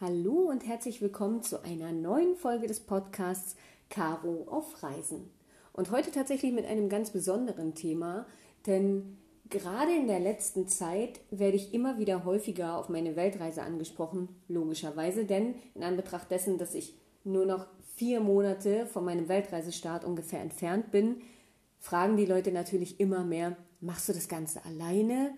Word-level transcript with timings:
Hallo 0.00 0.48
und 0.48 0.66
herzlich 0.66 1.02
willkommen 1.02 1.42
zu 1.42 1.62
einer 1.62 1.92
neuen 1.92 2.34
Folge 2.36 2.66
des 2.66 2.80
Podcasts 2.80 3.56
Caro 3.90 4.46
auf 4.48 4.82
Reisen. 4.82 5.30
Und 5.74 5.90
heute 5.90 6.10
tatsächlich 6.10 6.54
mit 6.54 6.64
einem 6.64 6.88
ganz 6.88 7.10
besonderen 7.10 7.74
Thema, 7.74 8.26
denn 8.66 9.18
gerade 9.50 9.94
in 9.94 10.06
der 10.06 10.20
letzten 10.20 10.66
Zeit 10.66 11.20
werde 11.30 11.56
ich 11.56 11.74
immer 11.74 11.98
wieder 11.98 12.24
häufiger 12.24 12.78
auf 12.78 12.88
meine 12.88 13.16
Weltreise 13.16 13.62
angesprochen, 13.62 14.30
logischerweise, 14.48 15.26
denn 15.26 15.56
in 15.74 15.82
Anbetracht 15.82 16.30
dessen, 16.30 16.56
dass 16.56 16.74
ich 16.74 16.94
nur 17.22 17.44
noch 17.44 17.66
vier 17.96 18.20
Monate 18.20 18.86
von 18.86 19.04
meinem 19.04 19.28
Weltreisestart 19.28 20.04
ungefähr 20.04 20.40
entfernt 20.40 20.90
bin, 20.90 21.22
fragen 21.78 22.16
die 22.16 22.26
Leute 22.26 22.50
natürlich 22.50 22.98
immer 22.98 23.24
mehr, 23.24 23.56
machst 23.80 24.08
du 24.08 24.12
das 24.12 24.28
Ganze 24.28 24.64
alleine? 24.64 25.36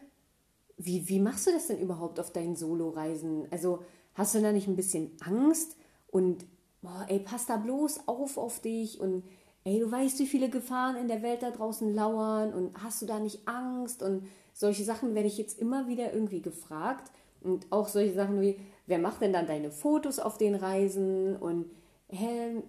Wie, 0.79 1.09
wie 1.09 1.21
machst 1.21 1.47
du 1.47 1.53
das 1.53 1.67
denn 1.67 1.81
überhaupt 1.81 2.21
auf 2.21 2.33
deinen 2.33 2.57
Solo-Reisen? 2.57 3.47
Also 3.51 3.81
hast 4.15 4.35
du 4.35 4.41
da 4.41 4.53
nicht 4.53 4.69
ein 4.69 4.77
bisschen 4.77 5.11
Angst? 5.25 5.77
Und 6.09 6.47
boah, 6.83 7.05
ey, 7.09 7.19
pass 7.19 7.47
da 7.47 7.57
bloß 7.57 8.07
auf 8.07 8.39
auf 8.39 8.61
dich 8.61 9.01
und 9.01 9.25
ey, 9.65 9.81
du 9.81 9.91
weißt, 9.91 10.21
wie 10.21 10.27
viele 10.27 10.49
Gefahren 10.49 10.97
in 10.97 11.09
der 11.09 11.23
Welt 11.23 11.43
da 11.43 11.51
draußen 11.51 11.93
lauern 11.93 12.55
und 12.55 12.83
hast 12.83 13.03
du 13.03 13.07
da 13.07 13.19
nicht 13.19 13.49
Angst? 13.49 14.03
Und 14.03 14.27
solche 14.53 14.85
Sachen 14.85 15.15
werde 15.15 15.29
ich 15.29 15.39
jetzt 15.39 15.59
immer 15.59 15.89
wieder 15.89 16.13
irgendwie 16.15 16.41
gefragt. 16.41 17.11
Und 17.43 17.67
auch 17.71 17.89
solche 17.89 18.15
Sachen 18.15 18.41
wie, 18.41 18.59
wer 18.87 18.99
macht 18.99 19.21
denn 19.21 19.33
dann 19.33 19.47
deine 19.47 19.71
Fotos 19.71 20.21
auf 20.21 20.39
den 20.39 20.55
Reisen? 20.55 21.37
Und 21.37 21.67
hä, 22.09 22.63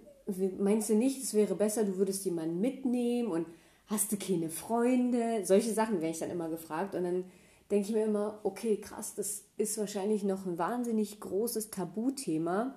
meinst 0.58 0.90
du 0.90 0.94
nicht, 0.94 1.22
es 1.22 1.34
wäre 1.34 1.54
besser, 1.54 1.84
du 1.84 1.96
würdest 1.96 2.24
jemanden 2.24 2.60
mitnehmen 2.60 3.30
und 3.30 3.46
hast 3.86 4.12
du 4.12 4.16
keine 4.16 4.50
Freunde? 4.50 5.44
Solche 5.44 5.72
Sachen 5.72 5.96
werde 5.96 6.10
ich 6.10 6.18
dann 6.18 6.30
immer 6.30 6.48
gefragt. 6.48 6.94
Und 6.94 7.04
dann 7.04 7.24
denke 7.70 7.88
ich 7.88 7.94
mir 7.94 8.04
immer, 8.04 8.40
okay, 8.42 8.76
krass, 8.76 9.14
das 9.14 9.44
ist 9.56 9.78
wahrscheinlich 9.78 10.22
noch 10.22 10.46
ein 10.46 10.58
wahnsinnig 10.58 11.20
großes 11.20 11.70
Tabuthema 11.70 12.74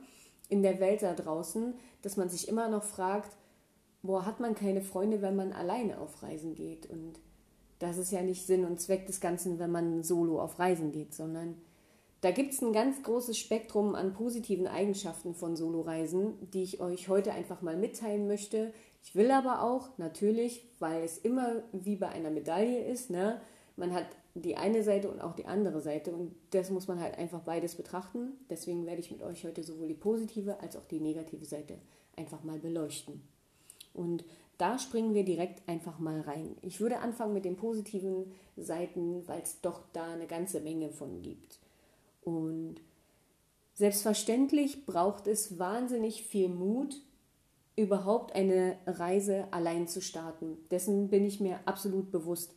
in 0.49 0.63
der 0.63 0.79
Welt 0.79 1.01
da 1.01 1.13
draußen, 1.13 1.73
dass 2.01 2.17
man 2.17 2.29
sich 2.29 2.47
immer 2.47 2.69
noch 2.69 2.83
fragt, 2.83 3.35
boah, 4.03 4.25
hat 4.25 4.39
man 4.39 4.55
keine 4.55 4.81
Freunde, 4.81 5.21
wenn 5.21 5.35
man 5.35 5.53
alleine 5.53 5.99
auf 5.99 6.23
Reisen 6.23 6.55
geht? 6.55 6.89
Und 6.89 7.19
das 7.79 7.97
ist 7.97 8.11
ja 8.11 8.21
nicht 8.21 8.45
Sinn 8.45 8.65
und 8.65 8.79
Zweck 8.79 9.07
des 9.07 9.19
Ganzen, 9.21 9.59
wenn 9.59 9.71
man 9.71 10.03
solo 10.03 10.41
auf 10.41 10.59
Reisen 10.59 10.91
geht, 10.91 11.13
sondern 11.13 11.55
da 12.21 12.29
gibt 12.29 12.53
es 12.53 12.61
ein 12.61 12.71
ganz 12.71 13.01
großes 13.01 13.37
Spektrum 13.37 13.95
an 13.95 14.13
positiven 14.13 14.67
Eigenschaften 14.67 15.33
von 15.33 15.55
Soloreisen, 15.55 16.51
die 16.51 16.61
ich 16.61 16.79
euch 16.79 17.09
heute 17.09 17.33
einfach 17.33 17.63
mal 17.63 17.75
mitteilen 17.75 18.27
möchte. 18.27 18.73
Ich 19.03 19.15
will 19.15 19.31
aber 19.31 19.63
auch 19.63 19.97
natürlich, 19.97 20.63
weil 20.77 21.03
es 21.03 21.17
immer 21.17 21.63
wie 21.71 21.95
bei 21.95 22.09
einer 22.09 22.29
Medaille 22.29 22.85
ist, 22.85 23.09
ne, 23.09 23.41
man 23.75 23.93
hat 23.93 24.05
die 24.35 24.55
eine 24.55 24.83
Seite 24.83 25.09
und 25.09 25.19
auch 25.19 25.33
die 25.33 25.47
andere 25.47 25.81
Seite 25.81 26.13
und 26.13 26.35
das 26.51 26.69
muss 26.69 26.87
man 26.87 26.99
halt 26.99 27.17
einfach 27.17 27.41
beides 27.41 27.75
betrachten. 27.75 28.33
Deswegen 28.49 28.85
werde 28.85 29.01
ich 29.01 29.09
mit 29.09 29.23
euch 29.23 29.43
heute 29.43 29.63
sowohl 29.63 29.87
die 29.87 29.95
positive 29.95 30.59
als 30.61 30.75
auch 30.75 30.85
die 30.85 30.99
negative 30.99 31.45
Seite 31.45 31.79
einfach 32.15 32.43
mal 32.43 32.59
beleuchten. 32.59 33.21
Und 33.93 34.23
da 34.59 34.77
springen 34.77 35.15
wir 35.15 35.25
direkt 35.25 35.67
einfach 35.67 35.97
mal 35.97 36.21
rein. 36.21 36.55
Ich 36.61 36.79
würde 36.79 36.99
anfangen 36.99 37.33
mit 37.33 37.45
den 37.45 37.55
positiven 37.55 38.31
Seiten, 38.55 39.27
weil 39.27 39.41
es 39.41 39.59
doch 39.61 39.81
da 39.91 40.13
eine 40.13 40.27
ganze 40.27 40.61
Menge 40.61 40.91
von 40.91 41.23
gibt. 41.23 41.60
Und 42.21 42.75
selbstverständlich 43.73 44.85
braucht 44.85 45.27
es 45.27 45.57
wahnsinnig 45.57 46.23
viel 46.23 46.49
Mut, 46.49 46.95
überhaupt 47.75 48.35
eine 48.35 48.77
Reise 48.85 49.47
allein 49.51 49.87
zu 49.87 50.01
starten. 50.01 50.57
Dessen 50.69 51.09
bin 51.09 51.25
ich 51.25 51.39
mir 51.39 51.59
absolut 51.65 52.11
bewusst. 52.11 52.53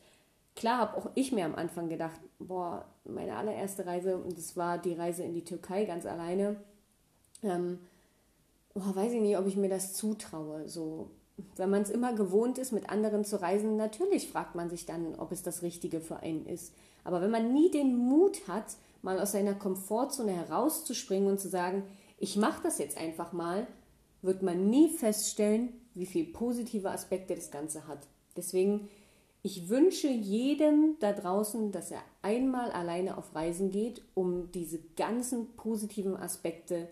Klar 0.57 0.79
habe 0.79 0.97
auch 0.97 1.11
ich 1.15 1.33
mir 1.33 1.45
am 1.45 1.55
Anfang 1.55 1.89
gedacht, 1.89 2.21
boah, 2.39 2.85
meine 3.05 3.37
allererste 3.37 3.87
Reise, 3.87 4.19
und 4.19 4.37
das 4.37 4.57
war 4.57 4.79
die 4.79 4.93
Reise 4.93 5.23
in 5.23 5.35
die 5.35 5.45
Türkei 5.45 5.85
ganz 5.85 6.07
alleine, 6.07 6.57
ähm, 7.43 7.79
boah, 8.75 8.95
weiß 8.95 9.13
ich 9.13 9.21
nicht, 9.21 9.39
ob 9.39 9.47
ich 9.47 9.57
mir 9.57 9.69
das 9.69 9.95
zutraue. 9.95 10.69
So, 10.69 11.11
wenn 11.57 11.71
man 11.71 11.83
es 11.83 11.91
immer 11.91 12.13
gewohnt 12.13 12.59
ist, 12.59 12.73
mit 12.73 12.91
anderen 12.91 13.25
zu 13.25 13.41
reisen, 13.41 13.77
natürlich 13.77 14.29
fragt 14.29 14.55
man 14.55 14.71
sich 14.71 14.87
dann, 14.87 15.15
ob 15.17 15.33
es 15.33 15.43
das 15.43 15.63
Richtige 15.63 16.01
für 16.01 16.19
einen 16.19 16.47
ist. 16.47 16.73
Aber 17.03 17.21
wenn 17.21 17.31
man 17.31 17.53
nie 17.53 17.71
den 17.71 17.97
Mut 17.97 18.47
hat, 18.47 18.77
mal 19.05 19.21
aus 19.21 19.33
seiner 19.33 19.55
Komfortzone 19.55 20.33
herauszuspringen 20.33 21.29
und 21.29 21.39
zu 21.39 21.49
sagen, 21.49 21.85
ich 22.19 22.37
mache 22.37 22.63
das 22.63 22.79
jetzt 22.79 22.97
einfach 22.97 23.33
mal, 23.33 23.67
wird 24.23 24.43
man 24.43 24.71
nie 24.71 24.89
feststellen, 24.89 25.75
wie 25.95 26.07
viele 26.07 26.33
positive 26.33 26.91
Aspekte 26.91 27.35
das 27.35 27.51
Ganze 27.51 27.87
hat. 27.87 28.09
Deswegen, 28.35 28.89
ich 29.43 29.69
wünsche 29.69 30.09
jedem 30.09 30.97
da 31.01 31.13
draußen, 31.13 31.71
dass 31.71 31.91
er 31.91 32.01
einmal 32.23 32.73
alleine 32.73 33.19
auf 33.19 33.35
Reisen 33.35 33.71
geht, 33.71 34.03
um 34.15 34.51
diese 34.53 34.79
ganzen 34.97 35.55
positiven 35.55 36.17
Aspekte 36.17 36.89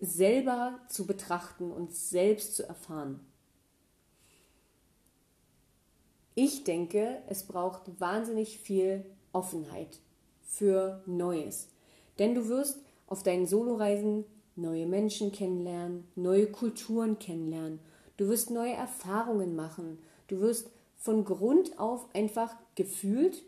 selber 0.00 0.80
zu 0.88 1.06
betrachten 1.06 1.70
und 1.70 1.94
selbst 1.94 2.56
zu 2.56 2.66
erfahren. 2.66 3.20
Ich 6.34 6.64
denke, 6.64 7.18
es 7.26 7.46
braucht 7.46 8.00
wahnsinnig 8.00 8.58
viel 8.58 9.04
Offenheit 9.32 10.00
für 10.50 11.02
Neues. 11.06 11.68
Denn 12.18 12.34
du 12.34 12.48
wirst 12.48 12.78
auf 13.06 13.22
deinen 13.22 13.46
Soloreisen 13.46 14.24
neue 14.56 14.86
Menschen 14.86 15.32
kennenlernen, 15.32 16.04
neue 16.16 16.48
Kulturen 16.48 17.18
kennenlernen. 17.18 17.78
Du 18.16 18.28
wirst 18.28 18.50
neue 18.50 18.72
Erfahrungen 18.72 19.54
machen. 19.54 19.98
Du 20.26 20.40
wirst 20.40 20.70
von 20.96 21.24
Grund 21.24 21.78
auf 21.78 22.12
einfach 22.14 22.54
gefühlt 22.74 23.42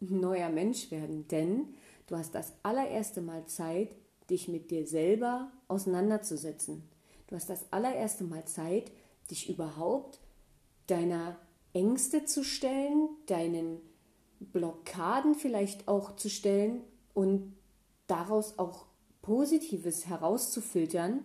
ein 0.00 0.20
neuer 0.20 0.50
Mensch 0.50 0.90
werden, 0.90 1.26
denn 1.28 1.74
du 2.06 2.16
hast 2.16 2.34
das 2.34 2.52
allererste 2.62 3.22
Mal 3.22 3.46
Zeit, 3.46 3.96
dich 4.30 4.46
mit 4.48 4.70
dir 4.70 4.86
selber 4.86 5.50
auseinanderzusetzen. 5.66 6.82
Du 7.26 7.36
hast 7.36 7.48
das 7.48 7.64
allererste 7.72 8.24
Mal 8.24 8.44
Zeit, 8.44 8.92
dich 9.30 9.48
überhaupt 9.48 10.20
deiner 10.86 11.38
Ängste 11.72 12.26
zu 12.26 12.44
stellen, 12.44 13.08
deinen 13.26 13.80
Blockaden 14.44 15.34
vielleicht 15.34 15.88
auch 15.88 16.16
zu 16.16 16.28
stellen 16.28 16.82
und 17.12 17.54
daraus 18.06 18.58
auch 18.58 18.86
Positives 19.22 20.06
herauszufiltern 20.06 21.24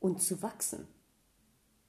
und 0.00 0.22
zu 0.22 0.42
wachsen. 0.42 0.86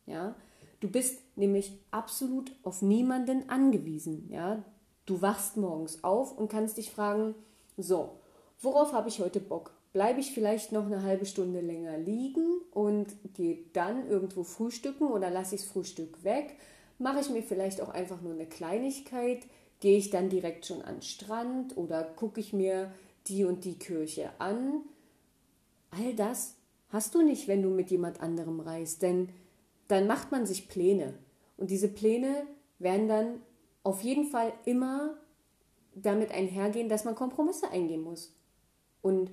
Ja, 0.06 0.36
du 0.80 0.90
bist 0.90 1.20
nämlich 1.36 1.80
absolut 1.92 2.52
auf 2.64 2.82
niemanden 2.82 3.50
angewiesen. 3.50 4.28
Ja, 4.30 4.64
du 5.06 5.22
wachst 5.22 5.56
morgens 5.56 6.04
auf 6.04 6.38
und 6.38 6.50
kannst 6.50 6.78
dich 6.78 6.92
fragen: 6.92 7.36
So, 7.78 8.20
worauf 8.60 8.92
habe 8.94 9.10
ich 9.10 9.20
heute 9.20 9.40
Bock? 9.40 9.74
Bleibe 9.94 10.20
ich 10.20 10.34
vielleicht 10.34 10.72
noch 10.72 10.86
eine 10.86 11.02
halbe 11.02 11.26
Stunde 11.26 11.62
länger 11.62 11.98
liegen 11.98 12.62
und 12.72 13.08
gehe 13.34 13.66
dann 13.74 14.08
irgendwo 14.08 14.44
frühstücken 14.44 15.08
oder 15.08 15.32
lasse 15.32 15.56
ich 15.56 15.62
das 15.62 15.72
Frühstück 15.72 16.24
weg? 16.24 16.58
Mache 17.00 17.22
ich 17.22 17.30
mir 17.30 17.42
vielleicht 17.42 17.82
auch 17.82 17.90
einfach 17.90 18.22
nur 18.22 18.34
eine 18.34 18.46
Kleinigkeit? 18.46 19.48
Gehe 19.80 19.98
ich 19.98 20.10
dann 20.10 20.30
direkt 20.30 20.66
schon 20.66 20.82
an 20.82 20.96
den 20.96 21.02
Strand 21.02 21.78
oder 21.78 22.04
gucke 22.04 22.40
ich 22.40 22.54
mir 22.54 22.92
die 23.28 23.46
und 23.46 23.64
die 23.64 23.78
Kirche 23.78 24.32
an? 24.40 24.82
All 25.92 26.14
das 26.16 26.56
hast 26.90 27.16
du 27.16 27.22
nicht, 27.22 27.48
wenn 27.48 27.62
du 27.62 27.70
mit 27.70 27.90
jemand 27.92 28.22
anderem 28.22 28.60
reist, 28.60 29.02
denn 29.02 29.30
dann 29.88 30.08
macht 30.08 30.32
man 30.32 30.46
sich 30.46 30.68
Pläne. 30.68 31.14
Und 31.58 31.70
diese 31.70 31.88
Pläne 31.88 32.46
werden 32.78 33.08
dann 33.08 33.42
auf 33.84 34.02
jeden 34.02 34.26
Fall 34.26 34.54
immer 34.66 35.18
damit 35.96 36.32
einhergehen, 36.32 36.90
dass 36.90 37.06
man 37.06 37.16
Kompromisse 37.16 37.70
eingehen 37.72 38.02
muss. 38.02 38.34
Und 39.02 39.32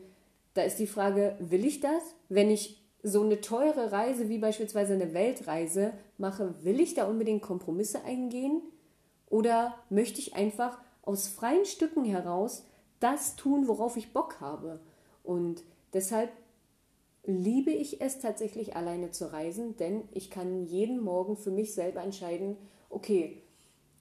da 0.54 0.62
ist 0.62 0.78
die 0.78 0.86
Frage, 0.86 1.36
will 1.40 1.64
ich 1.64 1.80
das? 1.80 2.02
Wenn 2.28 2.50
ich 2.50 2.82
so 3.02 3.22
eine 3.22 3.40
teure 3.40 3.92
Reise 3.92 4.28
wie 4.28 4.38
beispielsweise 4.38 4.94
eine 4.94 5.12
Weltreise 5.14 5.92
mache, 6.18 6.54
will 6.64 6.80
ich 6.80 6.94
da 6.94 7.06
unbedingt 7.06 7.42
Kompromisse 7.42 8.02
eingehen? 8.04 8.62
Oder 9.28 9.74
möchte 9.90 10.20
ich 10.20 10.34
einfach 10.34 10.78
aus 11.02 11.28
freien 11.28 11.64
Stücken 11.64 12.04
heraus 12.04 12.64
das 13.00 13.36
tun, 13.36 13.68
worauf 13.68 13.96
ich 13.96 14.12
Bock 14.12 14.40
habe? 14.40 14.80
Und 15.22 15.62
deshalb 15.92 16.30
liebe 17.24 17.70
ich 17.70 18.00
es 18.00 18.20
tatsächlich 18.20 18.76
alleine 18.76 19.10
zu 19.10 19.32
reisen, 19.32 19.76
denn 19.76 20.02
ich 20.12 20.30
kann 20.30 20.64
jeden 20.66 21.00
Morgen 21.00 21.36
für 21.36 21.50
mich 21.50 21.74
selber 21.74 22.02
entscheiden, 22.02 22.56
okay, 22.88 23.42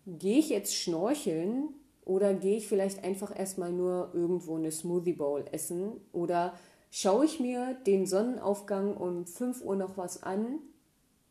gehe 0.05 0.37
ich 0.37 0.49
jetzt 0.49 0.75
schnorcheln 0.75 1.69
oder 2.05 2.35
gehe 2.35 2.57
ich 2.57 2.67
vielleicht 2.67 3.03
einfach 3.03 3.37
erstmal 3.37 3.71
nur 3.71 4.11
irgendwo 4.13 4.55
eine 4.55 4.71
Smoothie 4.71 5.13
Bowl 5.13 5.43
essen 5.51 5.93
oder 6.13 6.53
schaue 6.91 7.25
ich 7.25 7.39
mir 7.39 7.73
den 7.87 8.05
Sonnenaufgang 8.05 8.95
um 8.95 9.25
5 9.25 9.63
Uhr 9.63 9.75
noch 9.75 9.97
was 9.97 10.21
an 10.21 10.59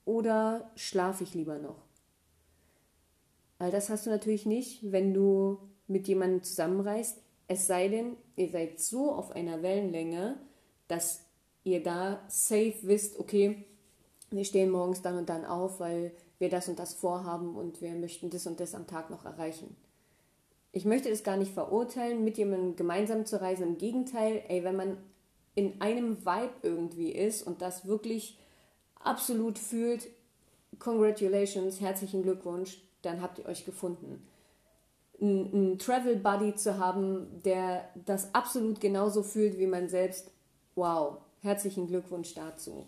oder 0.04 0.70
schlafe 0.74 1.22
ich 1.22 1.34
lieber 1.34 1.58
noch? 1.58 1.83
All 3.64 3.70
das 3.70 3.88
hast 3.88 4.04
du 4.04 4.10
natürlich 4.10 4.44
nicht, 4.44 4.92
wenn 4.92 5.14
du 5.14 5.58
mit 5.86 6.06
jemandem 6.06 6.42
zusammenreist, 6.42 7.22
es 7.48 7.66
sei 7.66 7.88
denn, 7.88 8.14
ihr 8.36 8.50
seid 8.50 8.78
so 8.78 9.10
auf 9.10 9.30
einer 9.30 9.62
Wellenlänge, 9.62 10.38
dass 10.86 11.24
ihr 11.62 11.82
da 11.82 12.22
safe 12.28 12.74
wisst, 12.82 13.18
okay, 13.18 13.64
wir 14.30 14.44
stehen 14.44 14.70
morgens 14.70 15.00
dann 15.00 15.16
und 15.16 15.30
dann 15.30 15.46
auf, 15.46 15.80
weil 15.80 16.12
wir 16.38 16.50
das 16.50 16.68
und 16.68 16.78
das 16.78 16.92
vorhaben 16.92 17.56
und 17.56 17.80
wir 17.80 17.94
möchten 17.94 18.28
das 18.28 18.46
und 18.46 18.60
das 18.60 18.74
am 18.74 18.86
Tag 18.86 19.08
noch 19.08 19.24
erreichen. 19.24 19.74
Ich 20.72 20.84
möchte 20.84 21.08
das 21.08 21.24
gar 21.24 21.38
nicht 21.38 21.54
verurteilen, 21.54 22.22
mit 22.22 22.36
jemandem 22.36 22.76
gemeinsam 22.76 23.24
zu 23.24 23.40
reisen. 23.40 23.66
Im 23.66 23.78
Gegenteil, 23.78 24.42
ey, 24.48 24.62
wenn 24.62 24.76
man 24.76 24.98
in 25.54 25.80
einem 25.80 26.26
Vibe 26.26 26.52
irgendwie 26.60 27.12
ist 27.12 27.42
und 27.42 27.62
das 27.62 27.86
wirklich 27.86 28.38
absolut 28.96 29.58
fühlt, 29.58 30.06
congratulations, 30.78 31.80
herzlichen 31.80 32.22
Glückwunsch, 32.22 32.83
dann 33.04 33.22
habt 33.22 33.38
ihr 33.38 33.46
euch 33.46 33.64
gefunden. 33.64 34.26
Ein, 35.20 35.78
Travel 35.78 36.16
Buddy 36.16 36.54
zu 36.54 36.78
haben, 36.78 37.42
der 37.44 37.88
das 38.04 38.34
absolut 38.34 38.80
genauso 38.80 39.22
fühlt 39.22 39.58
wie 39.58 39.66
man 39.66 39.88
selbst, 39.88 40.30
wow, 40.74 41.18
herzlichen 41.40 41.86
Glückwunsch 41.86 42.34
dazu. 42.34 42.86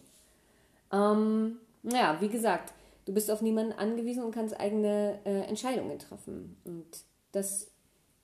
Ähm, 0.92 1.58
ja, 1.84 2.20
wie 2.20 2.28
gesagt, 2.28 2.72
du 3.04 3.14
bist 3.14 3.30
auf 3.30 3.42
niemanden 3.42 3.72
angewiesen 3.72 4.24
und 4.24 4.32
kannst 4.32 4.58
eigene 4.58 5.20
äh, 5.24 5.42
Entscheidungen 5.42 5.98
treffen. 5.98 6.56
Und 6.64 6.86
das 7.32 7.68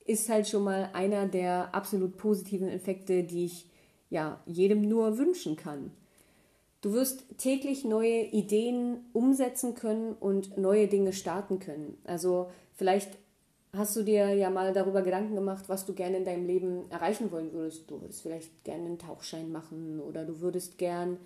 ist 0.05 0.29
halt 0.29 0.47
schon 0.47 0.63
mal 0.63 0.89
einer 0.93 1.27
der 1.27 1.73
absolut 1.73 2.17
positiven 2.17 2.67
Effekte, 2.67 3.23
die 3.23 3.45
ich 3.45 3.67
ja 4.09 4.39
jedem 4.45 4.81
nur 4.87 5.17
wünschen 5.17 5.55
kann. 5.55 5.91
Du 6.83 6.91
wirst 6.91 7.23
täglich 7.37 7.85
neue 7.85 8.23
Ideen 8.23 9.05
umsetzen 9.13 9.73
können 9.73 10.17
und 10.19 10.57
neue 10.57 10.89
Dinge 10.89 11.13
starten 11.13 11.59
können. 11.59 11.97
Also 12.03 12.51
vielleicht 12.73 13.17
hast 13.71 13.95
du 13.95 14.03
dir 14.03 14.35
ja 14.35 14.49
mal 14.49 14.73
darüber 14.73 15.01
Gedanken 15.01 15.33
gemacht, 15.33 15.69
was 15.69 15.85
du 15.85 15.93
gerne 15.93 16.17
in 16.17 16.25
deinem 16.25 16.45
Leben 16.45 16.91
erreichen 16.91 17.31
wollen 17.31 17.53
würdest. 17.53 17.89
Du 17.89 18.01
würdest 18.01 18.21
vielleicht 18.21 18.65
gerne 18.65 18.83
einen 18.83 18.99
Tauchschein 18.99 19.49
machen 19.49 20.01
oder 20.01 20.25
du 20.25 20.41
würdest 20.41 20.77
gern 20.77 21.19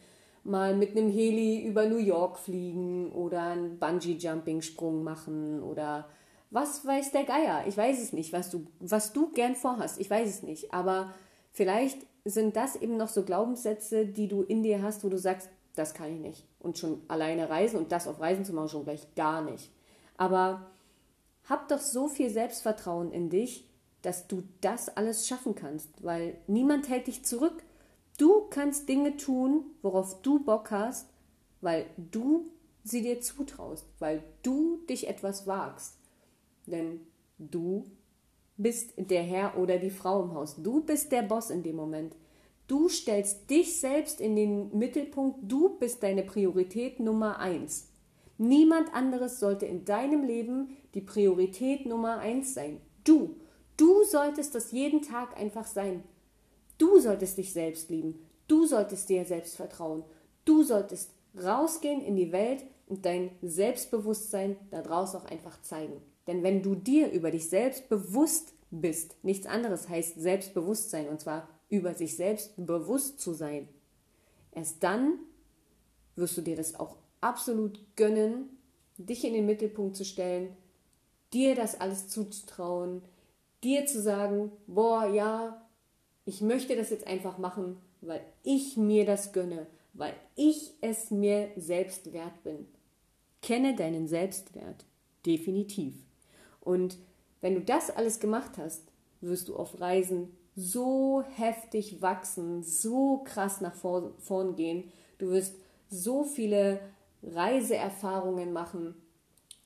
mal 0.43 0.75
mit 0.75 0.95
einem 0.95 1.09
Heli 1.09 1.65
über 1.65 1.87
New 1.87 1.97
York 1.97 2.37
fliegen 2.37 3.11
oder 3.11 3.41
einen 3.41 3.79
Bungee-Jumping-Sprung 3.79 5.03
machen 5.03 5.63
oder 5.63 6.07
was 6.51 6.85
weiß 6.85 7.13
der 7.13 7.23
Geier? 7.23 7.63
Ich 7.67 7.75
weiß 7.75 7.99
es 7.99 8.13
nicht, 8.13 8.31
was 8.31 8.51
du, 8.51 8.67
was 8.79 9.11
du 9.11 9.31
gern 9.31 9.55
vorhast. 9.55 9.99
Ich 9.99 10.07
weiß 10.07 10.29
es 10.29 10.43
nicht. 10.43 10.71
Aber 10.71 11.15
vielleicht 11.51 12.05
sind 12.29 12.55
das 12.55 12.75
eben 12.75 12.97
noch 12.97 13.07
so 13.07 13.23
Glaubenssätze, 13.23 14.05
die 14.05 14.27
du 14.27 14.43
in 14.43 14.63
dir 14.63 14.81
hast, 14.81 15.03
wo 15.03 15.09
du 15.09 15.17
sagst, 15.17 15.49
das 15.75 15.93
kann 15.93 16.13
ich 16.13 16.19
nicht. 16.19 16.45
Und 16.59 16.77
schon 16.77 17.01
alleine 17.07 17.49
reisen 17.49 17.77
und 17.77 17.91
das 17.91 18.07
auf 18.07 18.19
Reisen 18.19 18.45
zu 18.45 18.53
machen, 18.53 18.69
schon 18.69 18.83
gleich 18.83 19.15
gar 19.15 19.41
nicht. 19.41 19.71
Aber 20.17 20.71
hab 21.47 21.67
doch 21.69 21.79
so 21.79 22.07
viel 22.07 22.29
Selbstvertrauen 22.29 23.11
in 23.11 23.29
dich, 23.29 23.69
dass 24.01 24.27
du 24.27 24.43
das 24.61 24.89
alles 24.89 25.27
schaffen 25.27 25.55
kannst, 25.55 25.89
weil 26.03 26.37
niemand 26.47 26.89
hält 26.89 27.07
dich 27.07 27.23
zurück. 27.23 27.63
Du 28.17 28.47
kannst 28.49 28.89
Dinge 28.89 29.17
tun, 29.17 29.65
worauf 29.81 30.21
du 30.21 30.43
Bock 30.43 30.71
hast, 30.71 31.09
weil 31.61 31.85
du 31.97 32.51
sie 32.83 33.01
dir 33.01 33.21
zutraust, 33.21 33.85
weil 33.99 34.23
du 34.43 34.77
dich 34.89 35.07
etwas 35.07 35.47
wagst. 35.47 35.97
Denn 36.65 37.01
du 37.37 37.85
bist 38.57 38.93
der 38.97 39.23
Herr 39.23 39.57
oder 39.57 39.77
die 39.77 39.89
Frau 39.89 40.23
im 40.23 40.33
Haus. 40.33 40.55
Du 40.61 40.81
bist 40.81 41.11
der 41.11 41.21
Boss 41.21 41.49
in 41.49 41.63
dem 41.63 41.75
Moment. 41.75 42.15
Du 42.67 42.89
stellst 42.89 43.49
dich 43.49 43.79
selbst 43.79 44.19
in 44.19 44.35
den 44.35 44.77
Mittelpunkt. 44.77 45.39
Du 45.43 45.77
bist 45.77 46.03
deine 46.03 46.23
Priorität 46.23 46.99
Nummer 46.99 47.39
eins. 47.39 47.87
Niemand 48.37 48.93
anderes 48.93 49.39
sollte 49.39 49.65
in 49.65 49.85
deinem 49.85 50.23
Leben 50.23 50.75
die 50.93 51.01
Priorität 51.01 51.85
Nummer 51.85 52.19
eins 52.19 52.53
sein. 52.53 52.81
Du. 53.03 53.35
Du 53.77 54.03
solltest 54.03 54.55
das 54.55 54.71
jeden 54.71 55.01
Tag 55.01 55.39
einfach 55.39 55.67
sein. 55.67 56.03
Du 56.77 56.99
solltest 56.99 57.37
dich 57.37 57.53
selbst 57.53 57.89
lieben. 57.89 58.19
Du 58.47 58.65
solltest 58.65 59.09
dir 59.09 59.23
selbst 59.25 59.55
vertrauen. 59.55 60.03
Du 60.45 60.63
solltest 60.63 61.11
rausgehen 61.41 62.01
in 62.01 62.15
die 62.15 62.31
Welt 62.31 62.63
und 62.87 63.05
dein 63.05 63.31
Selbstbewusstsein 63.41 64.57
da 64.71 64.81
draußen 64.81 65.19
auch 65.19 65.25
einfach 65.25 65.61
zeigen. 65.61 66.01
Denn 66.27 66.43
wenn 66.43 66.61
du 66.61 66.75
dir 66.75 67.11
über 67.11 67.31
dich 67.31 67.49
selbst 67.49 67.89
bewusst 67.89 68.53
bist, 68.69 69.15
nichts 69.23 69.47
anderes 69.47 69.89
heißt 69.89 70.19
Selbstbewusstsein 70.19 71.07
und 71.07 71.21
zwar 71.21 71.47
über 71.69 71.93
sich 71.93 72.15
selbst 72.15 72.53
bewusst 72.57 73.19
zu 73.19 73.33
sein, 73.33 73.67
erst 74.51 74.83
dann 74.83 75.19
wirst 76.15 76.37
du 76.37 76.41
dir 76.41 76.55
das 76.55 76.75
auch 76.75 76.97
absolut 77.21 77.79
gönnen, 77.95 78.49
dich 78.97 79.23
in 79.23 79.33
den 79.33 79.45
Mittelpunkt 79.45 79.95
zu 79.95 80.03
stellen, 80.03 80.55
dir 81.33 81.55
das 81.55 81.79
alles 81.79 82.07
zuzutrauen, 82.09 83.01
dir 83.63 83.85
zu 83.85 84.01
sagen, 84.01 84.51
boah, 84.65 85.07
ja, 85.07 85.61
ich 86.25 86.41
möchte 86.41 86.75
das 86.75 86.89
jetzt 86.89 87.07
einfach 87.07 87.37
machen, 87.37 87.77
weil 88.01 88.21
ich 88.43 88.77
mir 88.77 89.05
das 89.05 89.31
gönne, 89.33 89.67
weil 89.93 90.13
ich 90.35 90.73
es 90.81 91.11
mir 91.11 91.51
selbst 91.55 92.11
wert 92.13 92.43
bin. 92.43 92.67
Kenne 93.41 93.75
deinen 93.75 94.07
Selbstwert, 94.07 94.85
definitiv. 95.25 96.06
Und 96.67 96.97
wenn 97.39 97.55
du 97.55 97.61
das 97.61 97.89
alles 97.89 98.19
gemacht 98.19 98.57
hast, 98.57 98.83
wirst 99.21 99.47
du 99.47 99.55
auf 99.55 99.79
Reisen 99.79 100.35
so 100.53 101.23
heftig 101.35 102.01
wachsen, 102.01 102.61
so 102.61 103.19
krass 103.23 103.61
nach 103.61 103.73
vorn 103.73 104.55
gehen. 104.57 104.91
Du 105.17 105.29
wirst 105.29 105.55
so 105.89 106.25
viele 106.25 106.81
Reiseerfahrungen 107.23 108.51
machen 108.51 108.95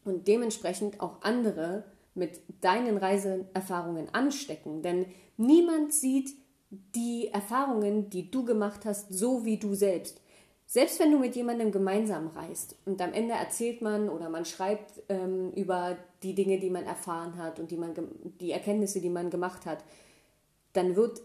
und 0.05 0.27
dementsprechend 0.27 1.01
auch 1.01 1.23
andere 1.23 1.85
mit 2.13 2.41
deinen 2.61 2.97
Reiseerfahrungen 2.97 4.13
anstecken. 4.13 4.83
Denn 4.83 5.07
niemand 5.37 5.93
sieht 5.93 6.29
die 6.69 7.29
Erfahrungen, 7.29 8.11
die 8.11 8.29
du 8.29 8.45
gemacht 8.45 8.85
hast, 8.85 9.11
so 9.11 9.43
wie 9.43 9.57
du 9.57 9.73
selbst. 9.73 10.20
Selbst 10.71 11.01
wenn 11.01 11.11
du 11.11 11.19
mit 11.19 11.35
jemandem 11.35 11.69
gemeinsam 11.73 12.27
reist 12.29 12.77
und 12.85 13.01
am 13.01 13.11
Ende 13.11 13.33
erzählt 13.33 13.81
man 13.81 14.07
oder 14.07 14.29
man 14.29 14.45
schreibt 14.45 15.03
ähm, 15.09 15.51
über 15.51 15.97
die 16.23 16.33
Dinge, 16.33 16.61
die 16.61 16.69
man 16.69 16.85
erfahren 16.85 17.35
hat 17.35 17.59
und 17.59 17.71
die, 17.71 17.75
man, 17.75 17.93
die 18.39 18.51
Erkenntnisse, 18.51 19.01
die 19.01 19.09
man 19.09 19.29
gemacht 19.29 19.65
hat, 19.65 19.83
dann 20.71 20.95
wird 20.95 21.23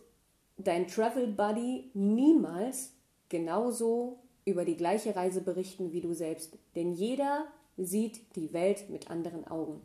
dein 0.56 0.88
Travel 0.88 1.28
Buddy 1.28 1.92
niemals 1.94 2.90
genauso 3.28 4.18
über 4.44 4.64
die 4.64 4.76
gleiche 4.76 5.14
Reise 5.14 5.42
berichten 5.42 5.92
wie 5.92 6.00
du 6.00 6.12
selbst. 6.12 6.58
Denn 6.74 6.92
jeder 6.92 7.46
sieht 7.76 8.34
die 8.34 8.52
Welt 8.52 8.90
mit 8.90 9.12
anderen 9.12 9.46
Augen. 9.46 9.80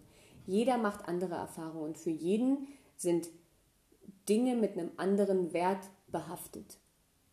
Jeder 0.47 0.79
macht 0.79 1.07
andere 1.07 1.35
Erfahrungen 1.35 1.83
und 1.83 1.99
für 1.99 2.09
jeden 2.09 2.65
sind 2.97 3.29
Dinge 4.27 4.55
mit 4.55 4.71
einem 4.71 4.89
anderen 4.97 5.53
Wert 5.53 5.87
behaftet. 6.07 6.80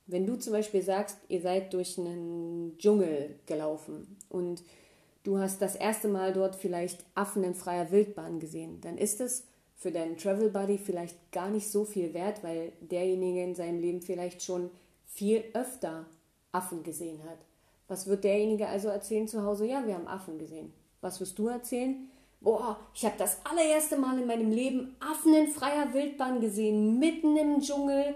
Wenn 0.08 0.26
du 0.26 0.36
zum 0.36 0.54
Beispiel 0.54 0.82
sagst, 0.82 1.18
ihr 1.28 1.42
seid 1.42 1.74
durch 1.74 1.98
einen 1.98 2.76
Dschungel 2.78 3.38
gelaufen 3.44 4.16
und 4.30 4.62
du 5.22 5.38
hast 5.38 5.60
das 5.60 5.76
erste 5.76 6.08
Mal 6.08 6.32
dort 6.32 6.56
vielleicht 6.56 7.04
Affen 7.14 7.44
in 7.44 7.54
freier 7.54 7.90
Wildbahn 7.90 8.40
gesehen, 8.40 8.80
dann 8.80 8.96
ist 8.96 9.20
es 9.20 9.44
für 9.76 9.92
deinen 9.92 10.16
Travel 10.16 10.48
Buddy 10.48 10.78
vielleicht 10.78 11.30
gar 11.30 11.50
nicht 11.50 11.70
so 11.70 11.84
viel 11.84 12.14
wert, 12.14 12.42
weil 12.42 12.72
derjenige 12.80 13.44
in 13.44 13.54
seinem 13.54 13.80
Leben 13.80 14.00
vielleicht 14.00 14.42
schon 14.42 14.70
viel 15.04 15.44
öfter 15.52 16.06
Affen 16.52 16.82
gesehen 16.82 17.22
hat. 17.24 17.38
Was 17.86 18.06
wird 18.06 18.24
derjenige 18.24 18.66
also 18.66 18.88
erzählen 18.88 19.28
zu 19.28 19.44
Hause? 19.44 19.66
Ja, 19.66 19.86
wir 19.86 19.94
haben 19.94 20.08
Affen 20.08 20.38
gesehen. 20.38 20.72
Was 21.02 21.20
wirst 21.20 21.38
du 21.38 21.48
erzählen? 21.48 22.08
Boah, 22.40 22.78
ich 22.94 23.04
habe 23.04 23.16
das 23.18 23.38
allererste 23.44 23.98
Mal 23.98 24.18
in 24.18 24.26
meinem 24.26 24.50
Leben 24.50 24.96
Affen 25.00 25.34
in 25.34 25.48
freier 25.48 25.92
Wildbahn 25.92 26.40
gesehen, 26.40 26.98
mitten 26.98 27.36
im 27.36 27.60
Dschungel 27.60 28.14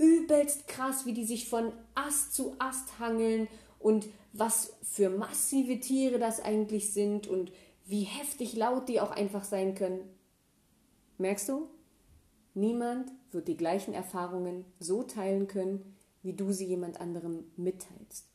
übelst 0.00 0.66
krass, 0.66 1.04
wie 1.04 1.12
die 1.12 1.26
sich 1.26 1.48
von 1.48 1.72
Ast 1.94 2.34
zu 2.34 2.56
Ast 2.58 2.98
hangeln 2.98 3.48
und 3.78 4.08
was 4.32 4.72
für 4.82 5.10
massive 5.10 5.78
Tiere 5.78 6.18
das 6.18 6.40
eigentlich 6.40 6.92
sind 6.92 7.26
und 7.26 7.52
wie 7.84 8.02
heftig 8.02 8.56
laut 8.56 8.88
die 8.88 9.00
auch 9.00 9.10
einfach 9.10 9.44
sein 9.44 9.74
können. 9.74 10.00
Merkst 11.18 11.50
du? 11.50 11.68
Niemand 12.54 13.12
wird 13.30 13.46
die 13.46 13.56
gleichen 13.56 13.92
Erfahrungen 13.92 14.64
so 14.78 15.02
teilen 15.02 15.48
können, 15.48 15.96
wie 16.22 16.32
du 16.32 16.52
sie 16.52 16.66
jemand 16.66 17.00
anderem 17.00 17.44
mitteilst. 17.56 18.26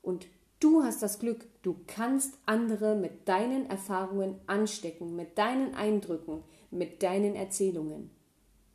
Und 0.00 0.26
du 0.60 0.82
hast 0.84 1.02
das 1.02 1.18
Glück, 1.18 1.46
du 1.62 1.76
kannst 1.86 2.38
andere 2.46 2.94
mit 2.94 3.28
deinen 3.28 3.66
Erfahrungen 3.68 4.36
anstecken, 4.46 5.16
mit 5.16 5.38
deinen 5.38 5.74
Eindrücken, 5.74 6.44
mit 6.70 7.02
deinen 7.02 7.34
Erzählungen. 7.34 8.10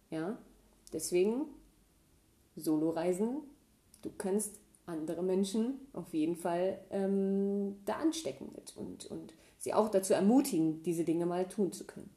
Ja? 0.10 0.38
Deswegen 0.92 1.46
Soloreisen, 2.60 3.42
du 4.02 4.10
kannst 4.18 4.60
andere 4.86 5.22
Menschen 5.22 5.80
auf 5.94 6.14
jeden 6.14 6.36
Fall 6.36 6.80
ähm, 6.90 7.78
da 7.86 7.94
anstecken 7.94 8.50
mit 8.56 8.76
und, 8.76 9.06
und 9.06 9.34
sie 9.58 9.74
auch 9.74 9.90
dazu 9.90 10.14
ermutigen, 10.14 10.82
diese 10.84 11.04
Dinge 11.04 11.26
mal 11.26 11.48
tun 11.48 11.72
zu 11.72 11.86
können. 11.86 12.10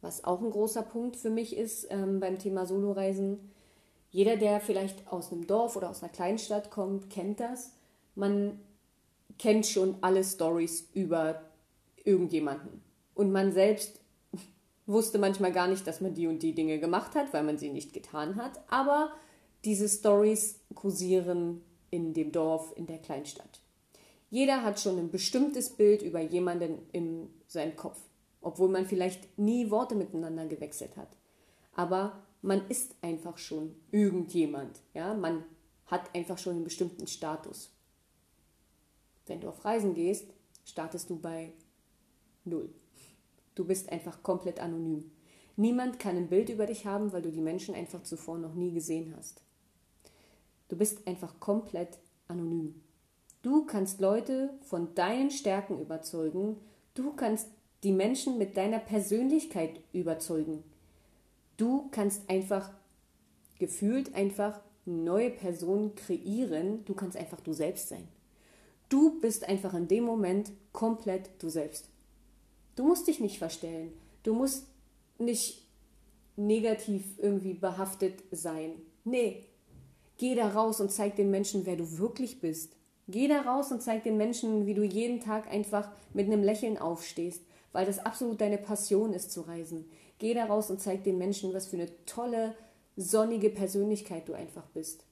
Was 0.00 0.24
auch 0.24 0.40
ein 0.40 0.50
großer 0.50 0.82
Punkt 0.82 1.16
für 1.16 1.30
mich 1.30 1.56
ist 1.56 1.86
ähm, 1.90 2.20
beim 2.20 2.38
Thema 2.38 2.66
Soloreisen, 2.66 3.38
jeder, 4.10 4.36
der 4.36 4.60
vielleicht 4.60 5.12
aus 5.12 5.32
einem 5.32 5.46
Dorf 5.46 5.76
oder 5.76 5.90
aus 5.90 6.02
einer 6.02 6.12
Kleinstadt 6.12 6.70
kommt, 6.70 7.10
kennt 7.10 7.40
das. 7.40 7.72
Man 8.14 8.60
kennt 9.38 9.66
schon 9.66 9.96
alle 10.00 10.24
Stories 10.24 10.88
über 10.94 11.42
irgendjemanden. 12.04 12.82
Und 13.14 13.32
man 13.32 13.52
selbst 13.52 14.00
wusste 14.86 15.18
manchmal 15.18 15.52
gar 15.52 15.68
nicht, 15.68 15.86
dass 15.86 16.00
man 16.00 16.14
die 16.14 16.26
und 16.26 16.42
die 16.42 16.54
Dinge 16.54 16.78
gemacht 16.78 17.14
hat, 17.14 17.32
weil 17.32 17.42
man 17.42 17.58
sie 17.58 17.70
nicht 17.70 17.92
getan 17.92 18.36
hat. 18.36 18.60
Aber 18.68 19.12
diese 19.64 19.88
Stories 19.88 20.60
kursieren 20.74 21.62
in 21.90 22.14
dem 22.14 22.32
Dorf, 22.32 22.72
in 22.76 22.86
der 22.86 22.98
Kleinstadt. 22.98 23.60
Jeder 24.30 24.62
hat 24.62 24.80
schon 24.80 24.98
ein 24.98 25.10
bestimmtes 25.10 25.70
Bild 25.70 26.02
über 26.02 26.20
jemanden 26.20 26.78
in 26.92 27.30
seinem 27.46 27.76
Kopf, 27.76 27.98
obwohl 28.40 28.68
man 28.68 28.86
vielleicht 28.86 29.38
nie 29.38 29.70
Worte 29.70 29.94
miteinander 29.94 30.46
gewechselt 30.46 30.96
hat. 30.96 31.16
Aber 31.74 32.22
man 32.42 32.68
ist 32.68 32.94
einfach 33.02 33.38
schon 33.38 33.74
irgendjemand, 33.90 34.80
ja, 34.94 35.14
man 35.14 35.44
hat 35.86 36.14
einfach 36.14 36.38
schon 36.38 36.54
einen 36.54 36.64
bestimmten 36.64 37.06
Status. 37.06 37.70
Wenn 39.26 39.40
du 39.40 39.48
auf 39.48 39.64
Reisen 39.64 39.94
gehst, 39.94 40.26
startest 40.64 41.10
du 41.10 41.18
bei 41.18 41.52
null. 42.44 42.68
Du 43.56 43.64
bist 43.64 43.90
einfach 43.90 44.22
komplett 44.22 44.60
anonym. 44.60 45.10
Niemand 45.56 45.98
kann 45.98 46.16
ein 46.16 46.28
Bild 46.28 46.50
über 46.50 46.66
dich 46.66 46.86
haben, 46.86 47.12
weil 47.12 47.22
du 47.22 47.32
die 47.32 47.40
Menschen 47.40 47.74
einfach 47.74 48.02
zuvor 48.02 48.38
noch 48.38 48.54
nie 48.54 48.72
gesehen 48.72 49.14
hast. 49.16 49.42
Du 50.68 50.76
bist 50.76 51.06
einfach 51.08 51.40
komplett 51.40 51.98
anonym. 52.28 52.74
Du 53.42 53.64
kannst 53.64 54.00
Leute 54.00 54.50
von 54.60 54.94
deinen 54.94 55.30
Stärken 55.30 55.80
überzeugen. 55.80 56.58
Du 56.94 57.12
kannst 57.14 57.48
die 57.82 57.92
Menschen 57.92 58.38
mit 58.38 58.56
deiner 58.56 58.78
Persönlichkeit 58.78 59.80
überzeugen. 59.92 60.62
Du 61.56 61.88
kannst 61.90 62.28
einfach 62.28 62.70
gefühlt 63.58 64.14
einfach 64.14 64.60
neue 64.84 65.30
Personen 65.30 65.94
kreieren. 65.94 66.84
Du 66.84 66.92
kannst 66.92 67.16
einfach 67.16 67.40
du 67.40 67.54
selbst 67.54 67.88
sein. 67.88 68.06
Du 68.90 69.18
bist 69.20 69.48
einfach 69.48 69.72
in 69.72 69.88
dem 69.88 70.04
Moment 70.04 70.52
komplett 70.72 71.30
du 71.38 71.48
selbst. 71.48 71.88
Du 72.76 72.84
musst 72.84 73.08
dich 73.08 73.20
nicht 73.20 73.38
verstellen. 73.38 73.92
Du 74.22 74.34
musst 74.34 74.66
nicht 75.18 75.66
negativ 76.36 77.04
irgendwie 77.18 77.54
behaftet 77.54 78.22
sein. 78.30 78.74
Nee. 79.04 79.46
Geh 80.18 80.34
da 80.34 80.48
raus 80.48 80.80
und 80.80 80.90
zeig 80.90 81.16
den 81.16 81.30
Menschen, 81.30 81.66
wer 81.66 81.76
du 81.76 81.98
wirklich 81.98 82.40
bist. 82.40 82.76
Geh 83.08 83.28
da 83.28 83.42
raus 83.42 83.70
und 83.70 83.82
zeig 83.82 84.04
den 84.04 84.16
Menschen, 84.16 84.66
wie 84.66 84.74
du 84.74 84.82
jeden 84.82 85.20
Tag 85.20 85.50
einfach 85.50 85.90
mit 86.12 86.26
einem 86.26 86.42
Lächeln 86.42 86.78
aufstehst, 86.78 87.42
weil 87.72 87.86
das 87.86 87.98
absolut 87.98 88.40
deine 88.40 88.58
Passion 88.58 89.12
ist 89.12 89.30
zu 89.30 89.42
reisen. 89.42 89.88
Geh 90.18 90.34
da 90.34 90.46
raus 90.46 90.70
und 90.70 90.80
zeig 90.80 91.04
den 91.04 91.18
Menschen, 91.18 91.52
was 91.52 91.68
für 91.68 91.76
eine 91.76 91.90
tolle, 92.06 92.54
sonnige 92.96 93.50
Persönlichkeit 93.50 94.28
du 94.28 94.32
einfach 94.32 94.66
bist. 94.68 95.04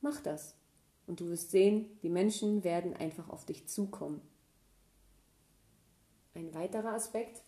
Mach 0.00 0.20
das. 0.20 0.54
Und 1.06 1.20
du 1.20 1.28
wirst 1.28 1.50
sehen, 1.50 1.86
die 2.02 2.08
Menschen 2.08 2.64
werden 2.64 2.94
einfach 2.94 3.28
auf 3.28 3.44
dich 3.44 3.68
zukommen. 3.68 4.20
Ein 6.34 6.54
weiterer 6.54 6.94
Aspekt 6.94 7.42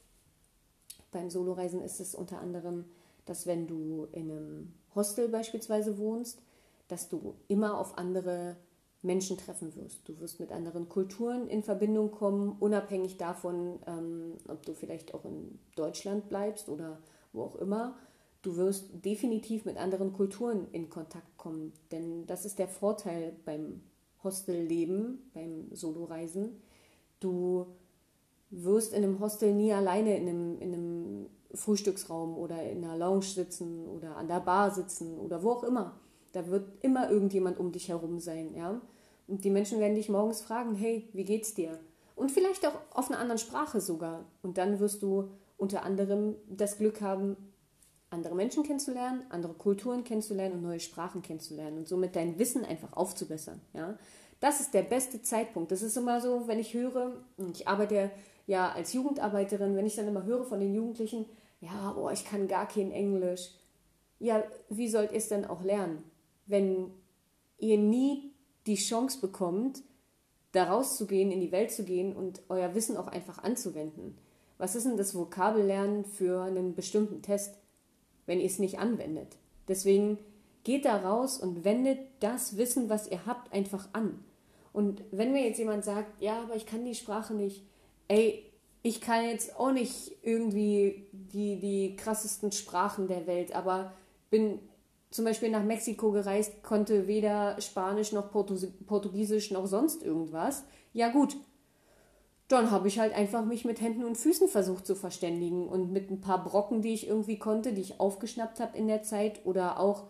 beim 1.10 1.30
Soloreisen 1.30 1.80
ist 1.80 2.00
es 2.00 2.14
unter 2.14 2.40
anderem, 2.40 2.84
dass 3.24 3.46
wenn 3.46 3.66
du 3.66 4.06
in 4.12 4.30
einem 4.30 4.74
Hostel 4.94 5.28
beispielsweise 5.28 5.98
wohnst, 5.98 6.42
dass 6.88 7.08
du 7.08 7.34
immer 7.48 7.78
auf 7.78 7.96
andere 7.96 8.56
Menschen 9.02 9.36
treffen 9.38 9.74
wirst. 9.76 10.08
Du 10.08 10.18
wirst 10.18 10.40
mit 10.40 10.50
anderen 10.50 10.88
Kulturen 10.88 11.46
in 11.46 11.62
Verbindung 11.62 12.10
kommen, 12.10 12.56
unabhängig 12.58 13.16
davon, 13.16 13.78
ähm, 13.86 14.34
ob 14.48 14.64
du 14.64 14.74
vielleicht 14.74 15.14
auch 15.14 15.24
in 15.24 15.58
Deutschland 15.76 16.28
bleibst 16.28 16.68
oder 16.68 16.98
wo 17.32 17.42
auch 17.42 17.56
immer. 17.56 17.96
Du 18.42 18.56
wirst 18.56 19.04
definitiv 19.04 19.64
mit 19.64 19.76
anderen 19.76 20.12
Kulturen 20.12 20.66
in 20.72 20.90
Kontakt 20.90 21.36
kommen, 21.38 21.72
denn 21.90 22.26
das 22.26 22.44
ist 22.44 22.58
der 22.58 22.68
Vorteil 22.68 23.36
beim 23.44 23.82
Hostelleben, 24.22 25.30
beim 25.32 25.74
Soloreisen. 25.74 26.60
Du 27.20 27.66
wirst 28.62 28.92
in 28.92 29.02
einem 29.02 29.20
Hostel 29.20 29.52
nie 29.52 29.72
alleine 29.72 30.16
in 30.16 30.28
einem, 30.28 30.58
in 30.60 30.74
einem 30.74 31.26
Frühstücksraum 31.54 32.36
oder 32.36 32.62
in 32.62 32.84
einer 32.84 32.96
Lounge 32.96 33.24
sitzen 33.24 33.86
oder 33.86 34.16
an 34.16 34.28
der 34.28 34.40
Bar 34.40 34.70
sitzen 34.70 35.18
oder 35.18 35.42
wo 35.42 35.52
auch 35.52 35.64
immer. 35.64 36.00
Da 36.32 36.48
wird 36.48 36.66
immer 36.82 37.10
irgendjemand 37.10 37.58
um 37.58 37.72
dich 37.72 37.88
herum 37.88 38.18
sein, 38.18 38.54
ja. 38.54 38.80
Und 39.26 39.44
die 39.44 39.50
Menschen 39.50 39.80
werden 39.80 39.94
dich 39.94 40.08
morgens 40.08 40.42
fragen, 40.42 40.74
hey, 40.74 41.08
wie 41.12 41.24
geht's 41.24 41.54
dir? 41.54 41.78
Und 42.14 42.30
vielleicht 42.30 42.66
auch 42.66 42.74
auf 42.90 43.10
einer 43.10 43.18
anderen 43.18 43.38
Sprache 43.38 43.80
sogar. 43.80 44.24
Und 44.42 44.58
dann 44.58 44.80
wirst 44.80 45.02
du 45.02 45.30
unter 45.56 45.82
anderem 45.82 46.36
das 46.48 46.78
Glück 46.78 47.00
haben, 47.00 47.36
andere 48.10 48.34
Menschen 48.34 48.62
kennenzulernen, 48.62 49.22
andere 49.30 49.54
Kulturen 49.54 50.04
kennenzulernen 50.04 50.56
und 50.56 50.62
neue 50.62 50.80
Sprachen 50.80 51.22
kennenzulernen 51.22 51.78
und 51.78 51.88
somit 51.88 52.14
dein 52.14 52.38
Wissen 52.38 52.64
einfach 52.64 52.92
aufzubessern. 52.92 53.60
Ja? 53.72 53.98
Das 54.40 54.60
ist 54.60 54.74
der 54.74 54.82
beste 54.82 55.22
Zeitpunkt. 55.22 55.72
Das 55.72 55.82
ist 55.82 55.96
immer 55.96 56.20
so, 56.20 56.46
wenn 56.46 56.58
ich 56.58 56.74
höre, 56.74 57.12
ich 57.52 57.66
arbeite 57.66 58.10
ja 58.46 58.70
als 58.72 58.92
Jugendarbeiterin, 58.92 59.76
wenn 59.76 59.86
ich 59.86 59.96
dann 59.96 60.08
immer 60.08 60.24
höre 60.24 60.44
von 60.44 60.60
den 60.60 60.74
Jugendlichen, 60.74 61.26
ja, 61.60 61.94
oh, 61.96 62.10
ich 62.10 62.24
kann 62.24 62.48
gar 62.48 62.68
kein 62.68 62.90
Englisch. 62.90 63.50
Ja, 64.18 64.42
wie 64.68 64.88
sollt 64.88 65.12
ihr 65.12 65.18
es 65.18 65.28
denn 65.28 65.44
auch 65.44 65.62
lernen, 65.62 66.04
wenn 66.46 66.90
ihr 67.58 67.78
nie 67.78 68.32
die 68.66 68.76
Chance 68.76 69.20
bekommt, 69.20 69.82
da 70.52 70.64
rauszugehen, 70.64 71.30
in 71.30 71.40
die 71.40 71.52
Welt 71.52 71.72
zu 71.72 71.84
gehen 71.84 72.14
und 72.14 72.42
euer 72.48 72.74
Wissen 72.74 72.96
auch 72.96 73.08
einfach 73.08 73.42
anzuwenden? 73.42 74.16
Was 74.58 74.76
ist 74.76 74.86
denn 74.86 74.96
das 74.96 75.14
Vokabellernen 75.14 76.04
für 76.04 76.42
einen 76.42 76.74
bestimmten 76.74 77.22
Test, 77.22 77.58
wenn 78.26 78.40
ihr 78.40 78.46
es 78.46 78.58
nicht 78.58 78.78
anwendet? 78.78 79.36
Deswegen 79.66 80.18
geht 80.62 80.84
da 80.84 80.96
raus 80.96 81.38
und 81.38 81.64
wendet 81.64 81.98
das 82.20 82.56
Wissen, 82.56 82.88
was 82.88 83.10
ihr 83.10 83.26
habt, 83.26 83.52
einfach 83.52 83.88
an. 83.92 84.22
Und 84.72 85.02
wenn 85.10 85.32
mir 85.32 85.46
jetzt 85.46 85.58
jemand 85.58 85.84
sagt, 85.84 86.20
ja, 86.20 86.42
aber 86.42 86.56
ich 86.56 86.66
kann 86.66 86.84
die 86.84 86.94
Sprache 86.94 87.34
nicht, 87.34 87.64
ey, 88.08 88.50
ich 88.82 89.00
kann 89.00 89.24
jetzt 89.24 89.56
auch 89.56 89.72
nicht 89.72 90.12
irgendwie 90.22 91.06
die, 91.12 91.58
die 91.58 91.96
krassesten 91.96 92.52
Sprachen 92.52 93.08
der 93.08 93.26
Welt, 93.26 93.54
aber 93.54 93.94
bin 94.30 94.58
zum 95.10 95.24
Beispiel 95.24 95.50
nach 95.50 95.62
Mexiko 95.62 96.10
gereist, 96.10 96.62
konnte 96.62 97.06
weder 97.06 97.60
Spanisch 97.60 98.12
noch 98.12 98.30
Portugiesisch 98.30 99.52
noch 99.52 99.66
sonst 99.66 100.02
irgendwas. 100.02 100.64
Ja 100.92 101.08
gut, 101.08 101.36
dann 102.48 102.70
habe 102.70 102.88
ich 102.88 102.98
halt 102.98 103.14
einfach 103.14 103.44
mich 103.44 103.64
mit 103.64 103.80
Händen 103.80 104.04
und 104.04 104.18
Füßen 104.18 104.48
versucht 104.48 104.86
zu 104.86 104.94
verständigen 104.94 105.66
und 105.66 105.92
mit 105.92 106.10
ein 106.10 106.20
paar 106.20 106.44
Brocken, 106.44 106.82
die 106.82 106.92
ich 106.92 107.06
irgendwie 107.06 107.38
konnte, 107.38 107.72
die 107.72 107.80
ich 107.80 108.00
aufgeschnappt 108.00 108.60
habe 108.60 108.76
in 108.76 108.86
der 108.86 109.02
Zeit 109.02 109.46
oder 109.46 109.80
auch 109.80 110.08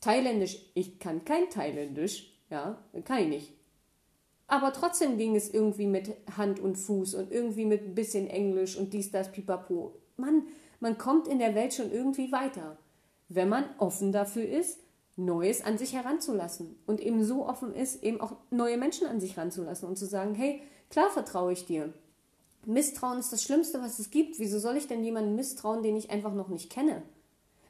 Thailändisch. 0.00 0.58
Ich 0.74 0.98
kann 0.98 1.24
kein 1.24 1.48
Thailändisch, 1.48 2.32
ja, 2.50 2.78
kann 3.04 3.22
ich 3.22 3.28
nicht. 3.28 3.52
Aber 4.48 4.72
trotzdem 4.72 5.18
ging 5.18 5.34
es 5.34 5.52
irgendwie 5.52 5.86
mit 5.86 6.14
Hand 6.36 6.60
und 6.60 6.76
Fuß 6.76 7.14
und 7.14 7.32
irgendwie 7.32 7.64
mit 7.64 7.82
ein 7.82 7.94
bisschen 7.94 8.28
Englisch 8.28 8.76
und 8.76 8.92
dies, 8.92 9.10
das, 9.10 9.32
pipapo. 9.32 9.94
Man, 10.16 10.44
man 10.78 10.98
kommt 10.98 11.26
in 11.26 11.38
der 11.38 11.54
Welt 11.54 11.74
schon 11.74 11.90
irgendwie 11.90 12.30
weiter, 12.30 12.78
wenn 13.28 13.48
man 13.48 13.64
offen 13.78 14.12
dafür 14.12 14.48
ist, 14.48 14.80
Neues 15.16 15.64
an 15.64 15.78
sich 15.78 15.94
heranzulassen 15.94 16.78
und 16.86 17.00
eben 17.00 17.24
so 17.24 17.46
offen 17.46 17.74
ist, 17.74 18.02
eben 18.02 18.20
auch 18.20 18.36
neue 18.50 18.76
Menschen 18.76 19.06
an 19.06 19.18
sich 19.18 19.36
heranzulassen 19.36 19.88
und 19.88 19.96
zu 19.96 20.04
sagen, 20.04 20.34
hey, 20.34 20.60
klar 20.90 21.08
vertraue 21.08 21.52
ich 21.52 21.64
dir. 21.64 21.92
Misstrauen 22.66 23.18
ist 23.18 23.32
das 23.32 23.42
Schlimmste, 23.42 23.80
was 23.80 23.98
es 23.98 24.10
gibt. 24.10 24.38
Wieso 24.38 24.58
soll 24.58 24.76
ich 24.76 24.88
denn 24.88 25.02
jemanden 25.02 25.34
misstrauen, 25.34 25.82
den 25.82 25.96
ich 25.96 26.10
einfach 26.10 26.34
noch 26.34 26.48
nicht 26.48 26.70
kenne? 26.70 27.02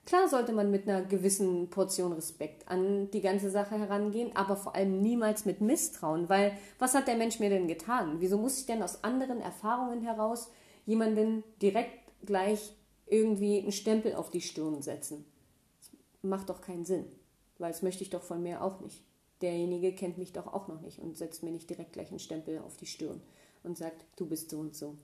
Klar 0.07 0.29
sollte 0.29 0.53
man 0.53 0.71
mit 0.71 0.89
einer 0.89 1.03
gewissen 1.03 1.69
Portion 1.69 2.13
Respekt 2.13 2.69
an 2.69 3.11
die 3.11 3.21
ganze 3.21 3.51
Sache 3.51 3.77
herangehen, 3.77 4.31
aber 4.37 4.57
vor 4.57 4.77
allem 4.77 5.03
niemals 5.03 5.47
mit 5.47 5.61
Misstrauen, 5.61 6.29
weil 6.29 6.57
was 6.79 6.95
hat 6.95 7.09
der 7.09 7.17
Mensch 7.17 7.41
mir 7.41 7.51
denn 7.51 7.67
getan? 7.67 8.21
Wieso 8.21 8.39
muss 8.39 8.61
ich 8.61 8.67
denn 8.67 8.85
aus 8.85 9.03
anderen 9.03 9.41
Erfahrungen 9.41 10.03
heraus 10.03 10.49
jemanden 10.85 11.43
direkt 11.61 11.99
gleich 12.25 12.73
irgendwie 13.07 13.59
einen 13.59 13.73
Stempel 13.73 14.15
auf 14.15 14.31
die 14.31 14.41
Stirn 14.41 14.81
setzen? 14.81 15.25
Das 15.81 15.91
macht 16.23 16.51
doch 16.51 16.61
keinen 16.61 16.85
Sinn, 16.85 17.07
weil 17.59 17.73
das 17.73 17.83
möchte 17.83 18.05
ich 18.05 18.11
doch 18.11 18.23
von 18.23 18.41
mir 18.41 18.63
auch 18.63 18.81
nicht. 18.81 19.03
Derjenige 19.43 19.93
kennt 19.93 20.19
mich 20.19 20.33
doch 20.33 20.47
auch 20.47 20.69
noch 20.69 20.83
nicht 20.83 21.01
und 21.01 21.17
setzt 21.17 21.43
mir 21.43 21.51
nicht 21.51 21.69
direkt 21.69 21.95
gleich 21.95 22.11
einen 22.11 22.21
Stempel 22.21 22.61
auf 22.61 22.77
die 22.77 22.87
Stirn 22.87 23.21
und 23.65 23.77
sagt, 23.77 24.05
du 24.15 24.27
bist 24.27 24.51
so 24.51 24.61
und 24.61 24.77
so. 24.77 24.97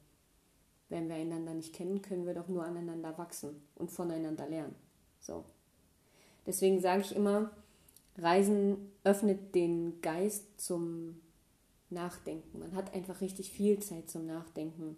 Wenn 0.89 1.09
wir 1.09 1.17
einander 1.17 1.55
nicht 1.55 1.75
kennen, 1.75 2.03
können 2.03 2.25
wir 2.25 2.35
doch 2.35 2.47
nur 2.47 2.63
aneinander 2.63 3.19
wachsen 3.19 3.63
und 3.75 3.91
voneinander 3.91 4.49
lernen. 4.49 4.77
So. 5.23 5.45
Deswegen 6.47 6.81
sage 6.81 7.03
ich 7.03 7.15
immer, 7.15 7.51
Reisen 8.19 8.91
öffnet 9.05 9.55
den 9.55 10.01
Geist 10.03 10.61
zum 10.61 11.21
Nachdenken. 11.91 12.59
Man 12.59 12.75
hat 12.75 12.95
einfach 12.95 13.21
richtig 13.21 13.51
viel 13.51 13.79
Zeit 13.79 14.11
zum 14.11 14.27
Nachdenken, 14.27 14.97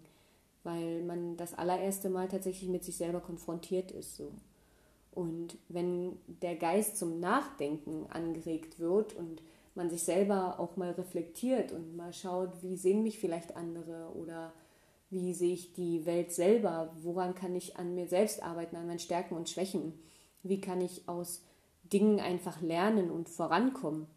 weil 0.63 1.03
man 1.03 1.37
das 1.37 1.53
allererste 1.53 2.09
Mal 2.09 2.27
tatsächlich 2.27 2.69
mit 2.69 2.83
sich 2.83 2.97
selber 2.97 3.19
konfrontiert 3.19 3.91
ist. 3.91 4.15
So. 4.15 4.31
Und 5.11 5.57
wenn 5.69 6.17
der 6.41 6.55
Geist 6.55 6.97
zum 6.97 7.19
Nachdenken 7.19 8.07
angeregt 8.09 8.79
wird 8.79 9.15
und 9.15 9.41
man 9.75 9.89
sich 9.89 10.03
selber 10.03 10.59
auch 10.59 10.77
mal 10.77 10.91
reflektiert 10.91 11.71
und 11.71 11.95
mal 11.95 12.13
schaut, 12.13 12.63
wie 12.63 12.77
sehen 12.77 13.03
mich 13.03 13.19
vielleicht 13.19 13.55
andere 13.55 14.11
oder 14.15 14.53
wie 15.09 15.33
sehe 15.33 15.53
ich 15.53 15.73
die 15.73 16.05
Welt 16.05 16.31
selber, 16.31 16.93
woran 17.01 17.35
kann 17.35 17.55
ich 17.55 17.77
an 17.77 17.93
mir 17.93 18.07
selbst 18.07 18.41
arbeiten, 18.41 18.75
an 18.75 18.87
meinen 18.87 18.99
Stärken 18.99 19.35
und 19.35 19.49
Schwächen 19.49 19.93
wie 20.47 20.61
kann 20.61 20.81
ich 20.81 21.07
aus 21.07 21.43
Dingen 21.83 22.19
einfach 22.19 22.61
lernen 22.61 23.11
und 23.11 23.29
vorankommen? 23.29 24.07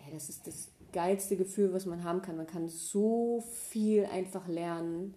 Ja, 0.00 0.06
das 0.12 0.28
ist 0.28 0.46
das 0.46 0.70
geilste 0.92 1.36
Gefühl, 1.36 1.72
was 1.72 1.86
man 1.86 2.04
haben 2.04 2.22
kann. 2.22 2.36
Man 2.36 2.46
kann 2.46 2.68
so 2.68 3.42
viel 3.70 4.06
einfach 4.06 4.48
lernen. 4.48 5.14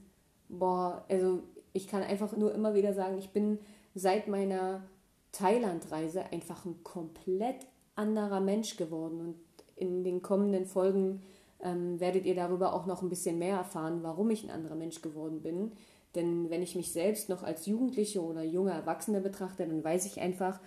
Boah, 0.49 1.05
also 1.09 1.43
ich 1.73 1.87
kann 1.87 2.03
einfach 2.03 2.35
nur 2.35 2.53
immer 2.53 2.73
wieder 2.73 2.93
sagen, 2.93 3.17
ich 3.17 3.29
bin 3.29 3.59
seit 3.93 4.27
meiner 4.27 4.83
Thailandreise 5.31 6.31
einfach 6.31 6.65
ein 6.65 6.83
komplett 6.83 7.67
anderer 7.95 8.39
Mensch 8.39 8.77
geworden. 8.77 9.19
Und 9.19 9.35
in 9.75 10.03
den 10.03 10.21
kommenden 10.21 10.65
Folgen 10.65 11.21
ähm, 11.59 11.99
werdet 11.99 12.25
ihr 12.25 12.35
darüber 12.35 12.73
auch 12.73 12.85
noch 12.85 13.01
ein 13.01 13.09
bisschen 13.09 13.37
mehr 13.37 13.57
erfahren, 13.57 14.03
warum 14.03 14.29
ich 14.31 14.43
ein 14.43 14.49
anderer 14.49 14.75
Mensch 14.75 15.01
geworden 15.01 15.41
bin. 15.41 15.73
Denn 16.17 16.49
wenn 16.49 16.63
ich 16.63 16.75
mich 16.75 16.91
selbst 16.91 17.29
noch 17.29 17.43
als 17.43 17.67
Jugendliche 17.67 18.23
oder 18.23 18.43
junge 18.43 18.71
Erwachsene 18.71 19.21
betrachte, 19.21 19.67
dann 19.67 19.83
weiß 19.83 20.07
ich 20.07 20.19
einfach, 20.19 20.59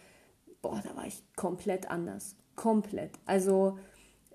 boah, 0.63 0.81
da 0.83 0.95
war 0.97 1.07
ich 1.07 1.25
komplett 1.35 1.91
anders. 1.91 2.37
Komplett. 2.55 3.11
Also 3.27 3.77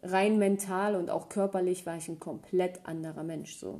rein 0.03 0.37
mental 0.37 0.95
und 0.95 1.09
auch 1.09 1.29
körperlich 1.29 1.85
war 1.85 1.95
ich 1.95 2.09
ein 2.09 2.19
komplett 2.19 2.85
anderer 2.85 3.23
Mensch. 3.23 3.55
So. 3.55 3.79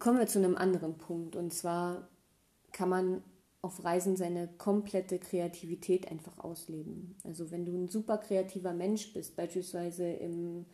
Kommen 0.00 0.18
wir 0.18 0.26
zu 0.26 0.40
einem 0.40 0.56
anderen 0.56 0.98
Punkt. 0.98 1.36
Und 1.36 1.54
zwar 1.54 2.08
kann 2.72 2.88
man 2.88 3.22
auf 3.60 3.84
Reisen 3.84 4.16
seine 4.16 4.48
komplette 4.58 5.20
Kreativität 5.20 6.10
einfach 6.10 6.38
ausleben. 6.38 7.14
Also 7.22 7.52
wenn 7.52 7.64
du 7.64 7.76
ein 7.76 7.88
super 7.88 8.18
kreativer 8.18 8.72
Mensch 8.72 9.12
bist, 9.12 9.36
beispielsweise 9.36 10.10
im 10.10 10.66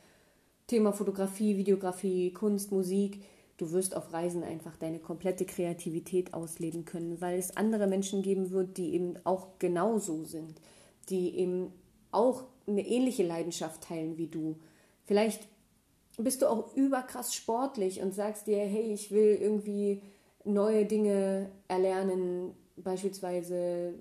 Thema 0.66 0.94
Fotografie, 0.94 1.58
Videografie, 1.58 2.32
Kunst, 2.32 2.72
Musik, 2.72 3.22
du 3.58 3.72
wirst 3.72 3.94
auf 3.94 4.12
Reisen 4.12 4.42
einfach 4.42 4.76
deine 4.76 4.98
komplette 5.00 5.44
Kreativität 5.44 6.32
ausleben 6.32 6.84
können, 6.84 7.20
weil 7.20 7.38
es 7.38 7.56
andere 7.56 7.86
Menschen 7.86 8.22
geben 8.22 8.50
wird, 8.50 8.78
die 8.78 8.94
eben 8.94 9.14
auch 9.24 9.58
genauso 9.58 10.24
sind, 10.24 10.60
die 11.10 11.36
eben 11.36 11.72
auch 12.10 12.44
eine 12.66 12.86
ähnliche 12.86 13.24
Leidenschaft 13.24 13.82
teilen 13.82 14.16
wie 14.16 14.28
du. 14.28 14.56
Vielleicht 15.04 15.46
bist 16.16 16.42
du 16.42 16.46
auch 16.46 16.74
überkrass 16.76 17.34
sportlich 17.34 18.00
und 18.00 18.14
sagst 18.14 18.46
dir, 18.46 18.58
hey, 18.58 18.92
ich 18.92 19.10
will 19.10 19.38
irgendwie 19.40 20.02
neue 20.44 20.86
Dinge 20.86 21.50
erlernen, 21.66 22.54
beispielsweise 22.76 23.94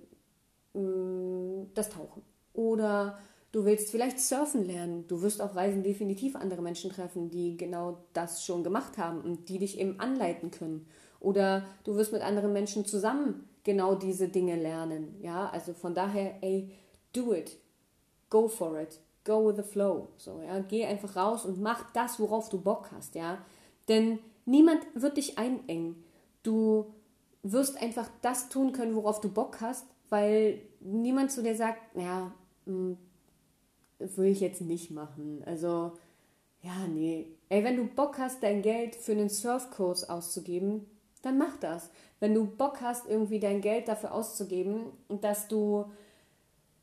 mh, 0.73 0.81
mm, 0.81 1.71
das 1.73 1.89
Tauchen. 1.89 2.21
Oder 2.53 3.17
du 3.57 3.65
willst 3.65 3.89
vielleicht 3.89 4.19
surfen 4.19 4.67
lernen. 4.67 5.07
Du 5.07 5.23
wirst 5.23 5.41
auf 5.41 5.55
Reisen 5.55 5.81
definitiv 5.81 6.35
andere 6.35 6.61
Menschen 6.61 6.91
treffen, 6.91 7.31
die 7.31 7.57
genau 7.57 7.97
das 8.13 8.45
schon 8.45 8.63
gemacht 8.63 8.99
haben 8.99 9.19
und 9.21 9.49
die 9.49 9.57
dich 9.57 9.79
eben 9.79 9.99
anleiten 9.99 10.51
können. 10.51 10.85
Oder 11.19 11.65
du 11.83 11.95
wirst 11.95 12.13
mit 12.13 12.21
anderen 12.21 12.53
Menschen 12.53 12.85
zusammen 12.85 13.49
genau 13.63 13.95
diese 13.95 14.29
Dinge 14.29 14.55
lernen. 14.57 15.15
Ja, 15.23 15.49
also 15.49 15.73
von 15.73 15.95
daher, 15.95 16.35
ey, 16.41 16.69
do 17.13 17.33
it. 17.33 17.57
Go 18.29 18.47
for 18.47 18.79
it. 18.79 18.99
Go 19.23 19.47
with 19.47 19.55
the 19.55 19.63
flow. 19.63 20.09
So, 20.17 20.39
ja, 20.45 20.59
geh 20.59 20.85
einfach 20.85 21.15
raus 21.15 21.43
und 21.43 21.59
mach 21.59 21.91
das, 21.93 22.19
worauf 22.19 22.49
du 22.49 22.61
Bock 22.61 22.91
hast, 22.95 23.15
ja. 23.15 23.39
Denn 23.87 24.19
niemand 24.45 24.81
wird 24.93 25.17
dich 25.17 25.39
einengen. 25.39 26.03
Du 26.43 26.93
wirst 27.41 27.81
einfach 27.81 28.07
das 28.21 28.49
tun 28.49 28.71
können, 28.71 28.93
worauf 28.93 29.19
du 29.19 29.29
Bock 29.29 29.61
hast, 29.61 29.87
weil 30.09 30.61
niemand 30.79 31.31
zu 31.31 31.41
dir 31.41 31.55
sagt, 31.55 31.79
ja, 31.97 32.31
will 33.99 34.27
ich 34.27 34.39
jetzt 34.39 34.61
nicht 34.61 34.91
machen. 34.91 35.43
Also, 35.45 35.93
ja, 36.61 36.87
nee. 36.87 37.27
Ey, 37.49 37.63
wenn 37.63 37.77
du 37.77 37.85
Bock 37.85 38.17
hast, 38.17 38.43
dein 38.43 38.61
Geld 38.61 38.95
für 38.95 39.13
einen 39.13 39.29
Surfkurs 39.29 40.09
auszugeben, 40.09 40.85
dann 41.21 41.37
mach 41.37 41.57
das. 41.57 41.89
Wenn 42.19 42.33
du 42.33 42.45
Bock 42.45 42.81
hast, 42.81 43.07
irgendwie 43.07 43.39
dein 43.39 43.61
Geld 43.61 43.87
dafür 43.87 44.13
auszugeben, 44.13 44.91
dass 45.21 45.47
du, 45.47 45.85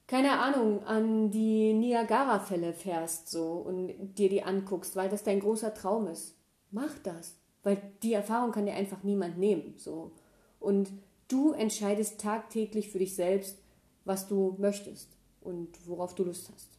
keine 0.06 0.38
Ahnung, 0.38 0.84
an 0.84 1.30
die 1.30 1.72
Niagara-Fälle 1.72 2.72
fährst 2.72 3.28
so 3.28 3.52
und 3.52 3.94
dir 4.18 4.28
die 4.28 4.42
anguckst, 4.42 4.96
weil 4.96 5.08
das 5.08 5.22
dein 5.22 5.40
großer 5.40 5.74
Traum 5.74 6.06
ist, 6.06 6.36
mach 6.70 6.98
das. 6.98 7.36
Weil 7.62 7.80
die 8.02 8.12
Erfahrung 8.12 8.52
kann 8.52 8.66
dir 8.66 8.74
einfach 8.74 9.02
niemand 9.02 9.38
nehmen. 9.38 9.74
So. 9.78 10.12
Und 10.60 10.90
du 11.28 11.52
entscheidest 11.52 12.20
tagtäglich 12.20 12.90
für 12.90 12.98
dich 12.98 13.14
selbst, 13.14 13.58
was 14.04 14.28
du 14.28 14.54
möchtest 14.58 15.16
und 15.40 15.86
worauf 15.88 16.14
du 16.14 16.24
Lust 16.24 16.50
hast. 16.52 16.73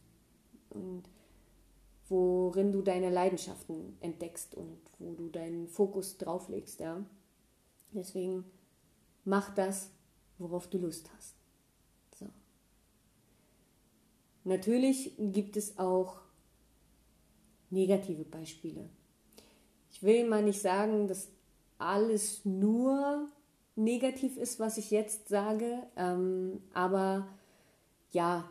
Und 0.76 1.02
worin 2.08 2.72
du 2.72 2.82
deine 2.82 3.10
Leidenschaften 3.10 3.96
entdeckst 4.00 4.54
und 4.54 4.78
wo 4.98 5.14
du 5.14 5.28
deinen 5.28 5.68
Fokus 5.68 6.18
drauflegst, 6.18 6.80
ja. 6.80 7.04
Deswegen 7.92 8.44
mach 9.24 9.54
das, 9.54 9.90
worauf 10.38 10.68
du 10.68 10.78
Lust 10.78 11.10
hast. 11.16 11.34
So. 12.18 12.26
Natürlich 14.44 15.14
gibt 15.18 15.56
es 15.56 15.78
auch 15.78 16.20
negative 17.70 18.24
Beispiele. 18.24 18.88
Ich 19.90 20.02
will 20.02 20.28
mal 20.28 20.42
nicht 20.42 20.60
sagen, 20.60 21.08
dass 21.08 21.28
alles 21.78 22.44
nur 22.44 23.28
negativ 23.76 24.36
ist, 24.36 24.60
was 24.60 24.78
ich 24.78 24.90
jetzt 24.90 25.28
sage. 25.28 25.82
Ähm, 25.96 26.62
aber 26.72 27.28
ja, 28.10 28.50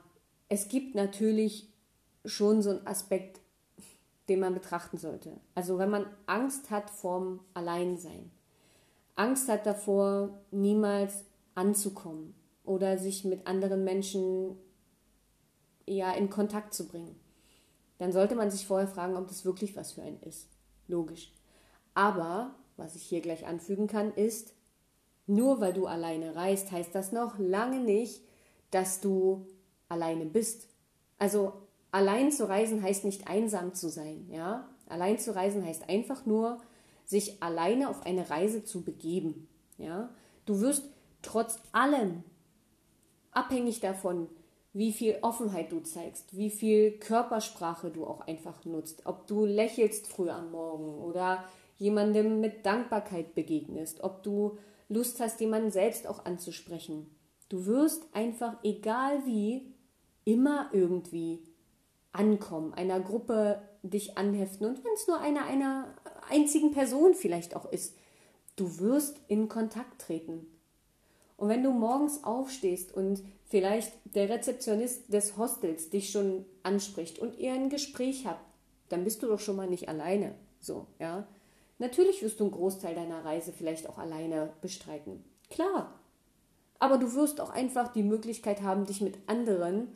es 0.49 0.67
gibt 0.67 0.95
natürlich 0.95 1.69
schon 2.25 2.61
so 2.61 2.71
einen 2.71 2.87
Aspekt, 2.87 3.41
den 4.29 4.39
man 4.39 4.53
betrachten 4.53 4.97
sollte. 4.97 5.39
Also 5.53 5.77
wenn 5.77 5.89
man 5.89 6.05
Angst 6.25 6.71
hat 6.71 6.89
vorm 6.89 7.39
Alleinsein, 7.53 8.31
Angst 9.15 9.47
hat 9.47 9.65
davor, 9.65 10.37
niemals 10.51 11.23
anzukommen 11.53 12.35
oder 12.63 12.97
sich 12.97 13.23
mit 13.23 13.47
anderen 13.47 13.83
Menschen 13.83 14.57
ja 15.87 16.11
in 16.13 16.29
Kontakt 16.29 16.73
zu 16.73 16.87
bringen, 16.87 17.15
dann 17.97 18.11
sollte 18.11 18.35
man 18.35 18.51
sich 18.51 18.67
vorher 18.67 18.87
fragen, 18.87 19.15
ob 19.15 19.27
das 19.27 19.45
wirklich 19.45 19.75
was 19.75 19.93
für 19.93 20.01
einen 20.01 20.21
ist. 20.23 20.49
Logisch. 20.87 21.31
Aber 21.93 22.55
was 22.77 22.95
ich 22.95 23.03
hier 23.03 23.21
gleich 23.21 23.45
anfügen 23.45 23.87
kann, 23.87 24.13
ist, 24.13 24.53
nur 25.27 25.61
weil 25.61 25.73
du 25.73 25.87
alleine 25.87 26.35
reist, 26.35 26.71
heißt 26.71 26.93
das 26.93 27.11
noch 27.11 27.39
lange 27.39 27.79
nicht, 27.79 28.21
dass 28.71 28.99
du 28.99 29.47
alleine 29.87 30.25
bist. 30.25 30.67
Also 31.17 31.53
allein 31.95 32.29
zu 32.29 32.49
reisen 32.49 32.83
heißt 32.83 33.05
nicht 33.05 33.29
einsam 33.29 33.73
zu 33.73 33.87
sein, 33.87 34.27
ja? 34.29 34.67
Allein 34.89 35.17
zu 35.17 35.33
reisen 35.33 35.65
heißt 35.65 35.87
einfach 35.87 36.25
nur, 36.25 36.59
sich 37.05 37.41
alleine 37.41 37.87
auf 37.87 38.05
eine 38.05 38.29
Reise 38.29 38.65
zu 38.65 38.83
begeben, 38.83 39.47
ja? 39.77 40.09
Du 40.45 40.59
wirst 40.59 40.83
trotz 41.21 41.57
allem 41.71 42.23
abhängig 43.31 43.79
davon, 43.79 44.27
wie 44.73 44.91
viel 44.91 45.17
Offenheit 45.21 45.71
du 45.71 45.79
zeigst, 45.79 46.35
wie 46.35 46.49
viel 46.49 46.99
Körpersprache 46.99 47.91
du 47.91 48.05
auch 48.05 48.27
einfach 48.27 48.65
nutzt, 48.65 49.05
ob 49.05 49.25
du 49.25 49.45
lächelst 49.45 50.07
früh 50.07 50.29
am 50.29 50.51
Morgen 50.51 51.01
oder 51.01 51.45
jemandem 51.77 52.41
mit 52.41 52.65
Dankbarkeit 52.65 53.35
begegnest, 53.35 54.03
ob 54.03 54.21
du 54.21 54.57
Lust 54.89 55.21
hast, 55.21 55.39
jemanden 55.39 55.71
selbst 55.71 56.07
auch 56.07 56.25
anzusprechen. 56.25 57.09
Du 57.47 57.65
wirst 57.65 58.03
einfach, 58.11 58.57
egal 58.63 59.25
wie, 59.25 59.73
immer 60.25 60.69
irgendwie 60.73 61.54
ankommen, 62.15 62.73
einer 62.73 62.99
Gruppe 62.99 63.61
dich 63.83 64.17
anheften 64.17 64.65
und 64.65 64.83
wenn 64.83 64.93
es 64.93 65.07
nur 65.07 65.19
einer 65.19 65.45
einer 65.45 65.93
einzigen 66.29 66.71
Person 66.71 67.13
vielleicht 67.13 67.55
auch 67.55 67.71
ist, 67.71 67.95
du 68.55 68.79
wirst 68.79 69.19
in 69.27 69.47
Kontakt 69.47 70.01
treten. 70.01 70.47
Und 71.37 71.49
wenn 71.49 71.63
du 71.63 71.71
morgens 71.71 72.23
aufstehst 72.23 72.93
und 72.93 73.21
vielleicht 73.45 73.91
der 74.05 74.29
Rezeptionist 74.29 75.11
des 75.11 75.37
Hostels 75.37 75.89
dich 75.89 76.09
schon 76.09 76.45
anspricht 76.63 77.19
und 77.19 77.37
ihr 77.37 77.53
ein 77.53 77.69
Gespräch 77.69 78.25
habt, 78.25 78.45
dann 78.89 79.03
bist 79.03 79.21
du 79.21 79.27
doch 79.27 79.39
schon 79.39 79.57
mal 79.57 79.67
nicht 79.67 79.89
alleine. 79.89 80.35
So, 80.59 80.87
ja. 80.99 81.27
Natürlich 81.77 82.23
wirst 82.23 82.39
du 82.39 82.45
einen 82.45 82.53
Großteil 82.53 82.95
deiner 82.95 83.25
Reise 83.25 83.51
vielleicht 83.51 83.89
auch 83.89 83.97
alleine 83.97 84.53
bestreiten. 84.61 85.25
Klar. 85.49 85.99
Aber 86.79 86.97
du 86.97 87.13
wirst 87.13 87.41
auch 87.41 87.49
einfach 87.49 87.91
die 87.91 88.03
Möglichkeit 88.03 88.61
haben, 88.61 88.85
dich 88.85 89.01
mit 89.01 89.17
anderen 89.27 89.89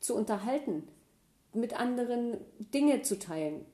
zu 0.00 0.14
unterhalten, 0.14 0.88
mit 1.56 1.78
anderen 1.78 2.38
Dinge 2.72 3.02
zu 3.02 3.18
teilen, 3.18 3.64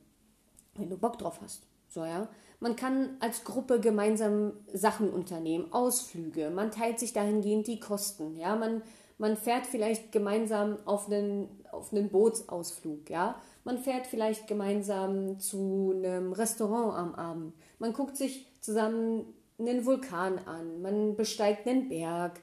wenn 0.75 0.89
du 0.89 0.97
Bock 0.97 1.17
drauf 1.17 1.39
hast. 1.41 1.63
So, 1.89 2.05
ja. 2.05 2.27
Man 2.59 2.75
kann 2.75 3.17
als 3.19 3.43
Gruppe 3.43 3.79
gemeinsam 3.79 4.53
Sachen 4.73 5.09
unternehmen, 5.09 5.71
Ausflüge, 5.73 6.49
man 6.49 6.71
teilt 6.71 6.97
sich 6.97 7.11
dahingehend 7.11 7.67
die 7.67 7.79
Kosten, 7.79 8.37
ja, 8.37 8.55
man, 8.55 8.81
man 9.17 9.35
fährt 9.35 9.67
vielleicht 9.67 10.13
gemeinsam 10.13 10.77
auf 10.85 11.07
einen, 11.07 11.49
auf 11.71 11.91
einen 11.91 12.09
Bootsausflug, 12.09 13.09
ja. 13.09 13.35
Man 13.65 13.77
fährt 13.77 14.07
vielleicht 14.07 14.47
gemeinsam 14.47 15.39
zu 15.39 15.93
einem 15.95 16.33
Restaurant 16.33 16.97
am 16.97 17.15
Abend. 17.15 17.53
Man 17.79 17.93
guckt 17.93 18.17
sich 18.17 18.47
zusammen 18.59 19.25
einen 19.57 19.85
Vulkan 19.85 20.39
an. 20.45 20.81
Man 20.81 21.15
besteigt 21.15 21.65
einen 21.67 21.87
Berg. 21.87 22.41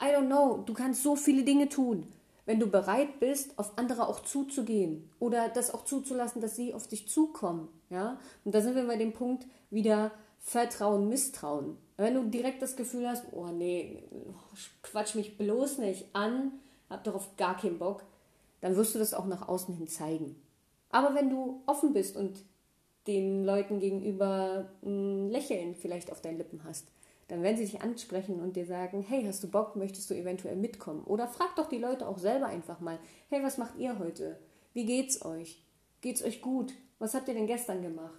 I 0.00 0.06
don't 0.06 0.26
know. 0.26 0.62
Du 0.64 0.74
kannst 0.74 1.02
so 1.04 1.14
viele 1.14 1.44
Dinge 1.44 1.68
tun 1.68 2.06
wenn 2.46 2.60
du 2.60 2.66
bereit 2.66 3.20
bist, 3.20 3.58
auf 3.58 3.76
andere 3.76 4.08
auch 4.08 4.20
zuzugehen 4.20 5.10
oder 5.18 5.48
das 5.48 5.72
auch 5.72 5.84
zuzulassen, 5.84 6.40
dass 6.40 6.56
sie 6.56 6.74
auf 6.74 6.86
dich 6.86 7.08
zukommen, 7.08 7.68
ja, 7.90 8.18
und 8.44 8.54
da 8.54 8.60
sind 8.60 8.74
wir 8.74 8.86
bei 8.86 8.96
dem 8.96 9.12
Punkt 9.12 9.46
wieder 9.70 10.10
Vertrauen, 10.40 11.08
Misstrauen. 11.08 11.76
Wenn 11.96 12.14
du 12.14 12.24
direkt 12.24 12.62
das 12.62 12.76
Gefühl 12.76 13.08
hast, 13.08 13.24
oh 13.32 13.48
nee, 13.48 14.02
quatsch 14.82 15.14
mich 15.14 15.36
bloß 15.36 15.78
nicht 15.78 16.06
an, 16.14 16.52
hab 16.88 17.04
darauf 17.04 17.36
gar 17.36 17.56
keinen 17.56 17.78
Bock, 17.78 18.04
dann 18.60 18.74
wirst 18.76 18.94
du 18.94 18.98
das 18.98 19.14
auch 19.14 19.26
nach 19.26 19.48
außen 19.48 19.74
hin 19.74 19.86
zeigen. 19.86 20.36
Aber 20.90 21.14
wenn 21.14 21.30
du 21.30 21.62
offen 21.66 21.92
bist 21.92 22.16
und 22.16 22.38
den 23.06 23.44
Leuten 23.44 23.80
gegenüber 23.80 24.70
ein 24.82 25.30
Lächeln 25.30 25.74
vielleicht 25.74 26.10
auf 26.10 26.20
deinen 26.20 26.38
Lippen 26.38 26.62
hast, 26.64 26.88
dann 27.30 27.44
werden 27.44 27.56
sie 27.56 27.64
dich 27.64 27.80
ansprechen 27.80 28.40
und 28.40 28.56
dir 28.56 28.66
sagen, 28.66 29.04
hey, 29.06 29.24
hast 29.24 29.44
du 29.44 29.48
Bock, 29.48 29.76
möchtest 29.76 30.10
du 30.10 30.14
eventuell 30.14 30.56
mitkommen? 30.56 31.04
Oder 31.04 31.28
frag 31.28 31.54
doch 31.54 31.68
die 31.68 31.78
Leute 31.78 32.08
auch 32.08 32.18
selber 32.18 32.46
einfach 32.46 32.80
mal, 32.80 32.98
hey, 33.28 33.40
was 33.44 33.56
macht 33.56 33.78
ihr 33.78 34.00
heute? 34.00 34.36
Wie 34.72 34.84
geht's 34.84 35.24
euch? 35.24 35.62
Geht's 36.00 36.24
euch 36.24 36.42
gut? 36.42 36.72
Was 36.98 37.14
habt 37.14 37.28
ihr 37.28 37.34
denn 37.34 37.46
gestern 37.46 37.82
gemacht? 37.82 38.18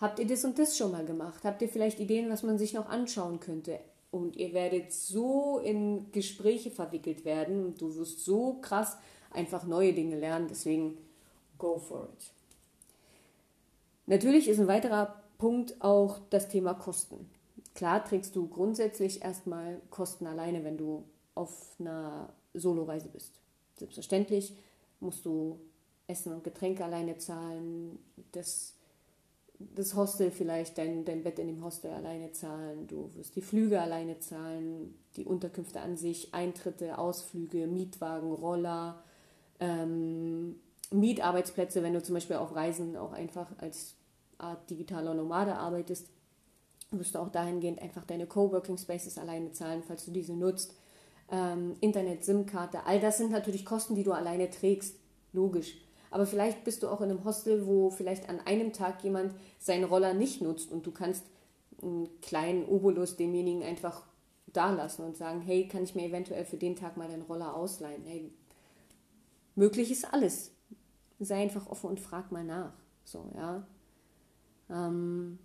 Habt 0.00 0.18
ihr 0.18 0.26
das 0.26 0.44
und 0.44 0.58
das 0.58 0.76
schon 0.76 0.90
mal 0.90 1.04
gemacht? 1.04 1.44
Habt 1.44 1.62
ihr 1.62 1.68
vielleicht 1.68 2.00
Ideen, 2.00 2.28
was 2.28 2.42
man 2.42 2.58
sich 2.58 2.74
noch 2.74 2.88
anschauen 2.88 3.38
könnte? 3.38 3.78
Und 4.10 4.36
ihr 4.36 4.52
werdet 4.52 4.92
so 4.92 5.60
in 5.60 6.10
Gespräche 6.10 6.72
verwickelt 6.72 7.24
werden. 7.24 7.76
Du 7.78 7.94
wirst 7.94 8.24
so 8.24 8.54
krass 8.54 8.96
einfach 9.30 9.64
neue 9.64 9.92
Dinge 9.92 10.18
lernen. 10.18 10.48
Deswegen 10.48 10.98
go 11.56 11.78
for 11.78 12.08
it. 12.12 12.32
Natürlich 14.06 14.48
ist 14.48 14.58
ein 14.58 14.66
weiterer 14.66 15.22
Punkt 15.38 15.80
auch 15.80 16.18
das 16.30 16.48
Thema 16.48 16.74
Kosten. 16.74 17.30
Klar 17.74 18.04
trägst 18.04 18.36
du 18.36 18.48
grundsätzlich 18.48 19.22
erstmal 19.22 19.80
Kosten 19.90 20.26
alleine, 20.26 20.64
wenn 20.64 20.78
du 20.78 21.04
auf 21.34 21.74
einer 21.80 22.32
Soloreise 22.54 23.08
bist. 23.08 23.32
Selbstverständlich 23.76 24.56
musst 25.00 25.24
du 25.24 25.58
Essen 26.06 26.32
und 26.32 26.44
Getränke 26.44 26.84
alleine 26.84 27.18
zahlen, 27.18 27.98
das, 28.32 28.74
das 29.58 29.96
Hostel 29.96 30.30
vielleicht, 30.30 30.78
dein, 30.78 31.04
dein 31.04 31.24
Bett 31.24 31.38
in 31.38 31.48
dem 31.48 31.64
Hostel 31.64 31.90
alleine 31.90 32.30
zahlen, 32.32 32.86
du 32.86 33.10
wirst 33.14 33.34
die 33.34 33.42
Flüge 33.42 33.80
alleine 33.80 34.20
zahlen, 34.20 34.94
die 35.16 35.24
Unterkünfte 35.24 35.80
an 35.80 35.96
sich, 35.96 36.32
Eintritte, 36.32 36.98
Ausflüge, 36.98 37.66
Mietwagen, 37.66 38.32
Roller, 38.32 39.02
ähm, 39.58 40.56
Mietarbeitsplätze, 40.90 41.82
wenn 41.82 41.94
du 41.94 42.02
zum 42.02 42.14
Beispiel 42.14 42.36
auf 42.36 42.54
Reisen 42.54 42.96
auch 42.96 43.12
einfach 43.12 43.50
als 43.58 43.94
Art 44.38 44.68
digitaler 44.70 45.14
Nomade 45.14 45.54
arbeitest, 45.54 46.08
wirst 46.98 47.14
du 47.14 47.18
auch 47.18 47.28
dahingehend 47.28 47.80
einfach 47.80 48.04
deine 48.04 48.26
Coworking 48.26 48.78
Spaces 48.78 49.18
alleine 49.18 49.52
zahlen, 49.52 49.82
falls 49.86 50.04
du 50.04 50.10
diese 50.10 50.34
nutzt. 50.34 50.74
Ähm, 51.30 51.76
Internet, 51.80 52.24
SIM-Karte, 52.24 52.84
all 52.86 53.00
das 53.00 53.18
sind 53.18 53.30
natürlich 53.30 53.64
Kosten, 53.64 53.94
die 53.94 54.02
du 54.02 54.12
alleine 54.12 54.50
trägst. 54.50 54.96
Logisch. 55.32 55.76
Aber 56.10 56.26
vielleicht 56.26 56.62
bist 56.64 56.82
du 56.82 56.88
auch 56.88 57.00
in 57.00 57.10
einem 57.10 57.24
Hostel, 57.24 57.66
wo 57.66 57.90
vielleicht 57.90 58.28
an 58.28 58.40
einem 58.44 58.72
Tag 58.72 59.02
jemand 59.02 59.34
seinen 59.58 59.84
Roller 59.84 60.14
nicht 60.14 60.42
nutzt 60.42 60.70
und 60.70 60.86
du 60.86 60.92
kannst 60.92 61.24
einen 61.82 62.08
kleinen 62.20 62.64
Obolus 62.66 63.16
demjenigen 63.16 63.62
einfach 63.62 64.02
da 64.46 64.70
lassen 64.70 65.02
und 65.02 65.16
sagen, 65.16 65.40
hey, 65.40 65.66
kann 65.66 65.82
ich 65.82 65.94
mir 65.94 66.06
eventuell 66.06 66.44
für 66.44 66.56
den 66.56 66.76
Tag 66.76 66.96
mal 66.96 67.08
deinen 67.08 67.22
Roller 67.22 67.56
ausleihen? 67.56 68.04
Hey, 68.04 68.30
möglich 69.56 69.90
ist 69.90 70.12
alles. 70.12 70.52
Sei 71.18 71.42
einfach 71.42 71.66
offen 71.66 71.90
und 71.90 72.00
frag 72.00 72.30
mal 72.30 72.44
nach. 72.44 72.72
So, 73.04 73.30
ja. 73.34 73.66
Ähm, 74.70 75.38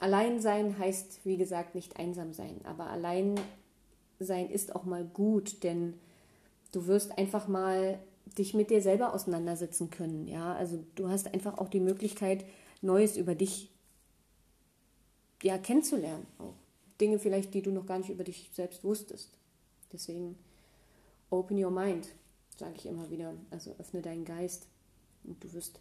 allein 0.00 0.40
sein 0.40 0.78
heißt, 0.78 1.20
wie 1.24 1.36
gesagt, 1.36 1.74
nicht 1.74 1.96
einsam 1.96 2.32
sein, 2.32 2.60
aber 2.64 2.88
allein 2.88 3.38
sein 4.18 4.50
ist 4.50 4.74
auch 4.74 4.84
mal 4.84 5.04
gut, 5.04 5.62
denn 5.62 5.94
du 6.72 6.86
wirst 6.86 7.18
einfach 7.18 7.48
mal 7.48 7.98
dich 8.38 8.54
mit 8.54 8.70
dir 8.70 8.82
selber 8.82 9.14
auseinandersetzen 9.14 9.90
können, 9.90 10.26
ja? 10.26 10.54
Also 10.54 10.84
du 10.94 11.08
hast 11.08 11.32
einfach 11.32 11.58
auch 11.58 11.68
die 11.68 11.80
Möglichkeit 11.80 12.44
Neues 12.80 13.16
über 13.16 13.34
dich 13.34 13.70
ja 15.42 15.58
kennenzulernen, 15.58 16.26
auch 16.38 16.54
Dinge 17.00 17.18
vielleicht, 17.18 17.54
die 17.54 17.62
du 17.62 17.70
noch 17.70 17.86
gar 17.86 17.98
nicht 17.98 18.10
über 18.10 18.24
dich 18.24 18.50
selbst 18.52 18.84
wusstest. 18.84 19.30
Deswegen 19.92 20.36
open 21.30 21.62
your 21.62 21.70
mind, 21.70 22.08
sage 22.56 22.74
ich 22.76 22.86
immer 22.86 23.10
wieder. 23.10 23.34
Also 23.50 23.74
öffne 23.78 24.02
deinen 24.02 24.24
Geist 24.24 24.66
und 25.24 25.42
du 25.42 25.52
wirst 25.52 25.80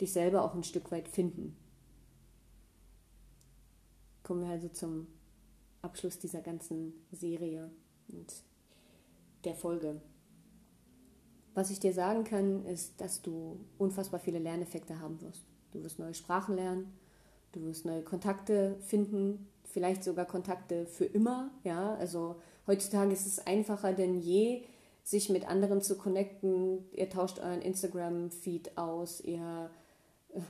dich 0.00 0.12
selber 0.12 0.44
auch 0.44 0.54
ein 0.54 0.64
Stück 0.64 0.90
weit 0.92 1.08
finden. 1.08 1.56
Kommen 4.30 4.44
wir 4.44 4.50
also 4.50 4.68
zum 4.68 5.08
Abschluss 5.82 6.20
dieser 6.20 6.40
ganzen 6.40 6.92
Serie 7.10 7.68
und 8.12 8.32
der 9.42 9.56
Folge. 9.56 10.00
Was 11.54 11.72
ich 11.72 11.80
dir 11.80 11.92
sagen 11.92 12.22
kann, 12.22 12.64
ist, 12.64 13.00
dass 13.00 13.22
du 13.22 13.58
unfassbar 13.76 14.20
viele 14.20 14.38
Lerneffekte 14.38 15.00
haben 15.00 15.20
wirst. 15.20 15.42
Du 15.72 15.82
wirst 15.82 15.98
neue 15.98 16.14
Sprachen 16.14 16.54
lernen, 16.54 16.92
du 17.50 17.62
wirst 17.62 17.84
neue 17.84 18.04
Kontakte 18.04 18.76
finden, 18.82 19.48
vielleicht 19.64 20.04
sogar 20.04 20.26
Kontakte 20.26 20.86
für 20.86 21.06
immer. 21.06 21.50
Ja, 21.64 21.96
also 21.96 22.36
heutzutage 22.68 23.12
ist 23.12 23.26
es 23.26 23.44
einfacher 23.44 23.94
denn 23.94 24.20
je, 24.20 24.62
sich 25.02 25.28
mit 25.28 25.48
anderen 25.48 25.82
zu 25.82 25.98
connecten. 25.98 26.88
Ihr 26.92 27.10
tauscht 27.10 27.40
euren 27.40 27.62
Instagram-Feed 27.62 28.78
aus, 28.78 29.20
ihr 29.22 29.72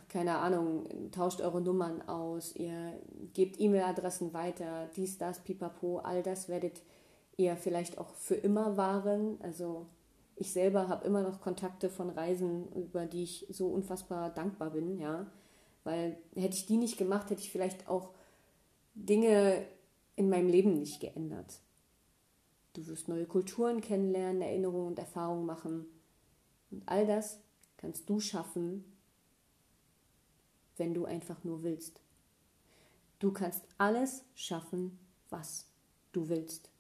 keine 0.09 0.39
Ahnung, 0.39 1.11
tauscht 1.11 1.41
eure 1.41 1.61
Nummern 1.61 2.03
aus, 2.09 2.55
ihr 2.57 2.93
gebt 3.33 3.61
E-Mail-Adressen 3.61 4.33
weiter, 4.33 4.89
dies, 4.97 5.19
das, 5.19 5.41
pipapo, 5.41 5.99
all 5.99 6.23
das 6.23 6.49
werdet 6.49 6.83
ihr 7.37 7.57
vielleicht 7.57 7.99
auch 7.99 8.11
für 8.11 8.35
immer 8.35 8.77
wahren. 8.77 9.39
Also 9.43 9.87
ich 10.37 10.53
selber 10.53 10.89
habe 10.89 11.07
immer 11.07 11.23
noch 11.23 11.41
Kontakte 11.41 11.89
von 11.89 12.11
Reisen, 12.11 12.71
über 12.73 13.07
die 13.07 13.23
ich 13.23 13.47
so 13.51 13.69
unfassbar 13.69 14.31
dankbar 14.31 14.71
bin, 14.71 14.99
ja. 14.99 15.27
Weil 15.85 16.19
hätte 16.35 16.55
ich 16.55 16.67
die 16.67 16.77
nicht 16.77 16.99
gemacht, 16.99 17.31
hätte 17.31 17.41
ich 17.41 17.51
vielleicht 17.51 17.89
auch 17.89 18.11
Dinge 18.95 19.65
in 20.17 20.29
meinem 20.29 20.49
Leben 20.49 20.75
nicht 20.79 21.01
geändert. 21.01 21.61
Du 22.75 22.87
wirst 22.87 23.09
neue 23.09 23.27
Kulturen 23.27 23.81
kennenlernen, 23.81 24.43
Erinnerungen 24.43 24.89
und 24.89 24.99
Erfahrungen 24.99 25.47
machen. 25.47 25.87
Und 26.71 26.83
all 26.87 27.07
das 27.07 27.41
kannst 27.79 28.09
du 28.09 28.21
schaffen, 28.21 28.85
wenn 30.81 30.95
du 30.95 31.05
einfach 31.05 31.45
nur 31.45 31.63
willst. 31.63 32.01
Du 33.21 33.33
kannst 33.33 33.63
alles 33.77 34.25
schaffen, 34.35 34.99
was 35.29 35.67
du 36.11 36.29
willst. 36.31 36.71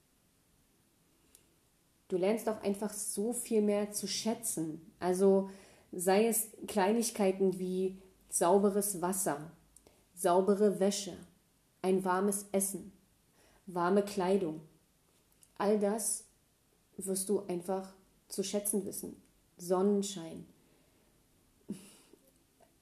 Du 2.08 2.16
lernst 2.16 2.48
auch 2.48 2.62
einfach 2.62 2.92
so 2.92 3.34
viel 3.34 3.60
mehr 3.60 3.92
zu 3.92 4.08
schätzen. 4.08 4.90
Also 4.98 5.50
sei 5.92 6.26
es 6.26 6.48
Kleinigkeiten 6.66 7.58
wie 7.58 8.00
sauberes 8.30 9.02
Wasser, 9.02 9.52
saubere 10.14 10.80
Wäsche, 10.80 11.16
ein 11.82 12.02
warmes 12.02 12.46
Essen, 12.52 12.92
warme 13.66 14.02
Kleidung. 14.02 14.62
All 15.58 15.78
das 15.78 16.24
wirst 16.96 17.28
du 17.28 17.40
einfach 17.46 17.92
zu 18.28 18.42
schätzen 18.42 18.86
wissen. 18.86 19.22
Sonnenschein, 19.58 20.46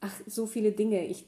ach, 0.01 0.21
so 0.27 0.47
viele 0.47 0.73
Dinge, 0.73 1.07
ich, 1.07 1.27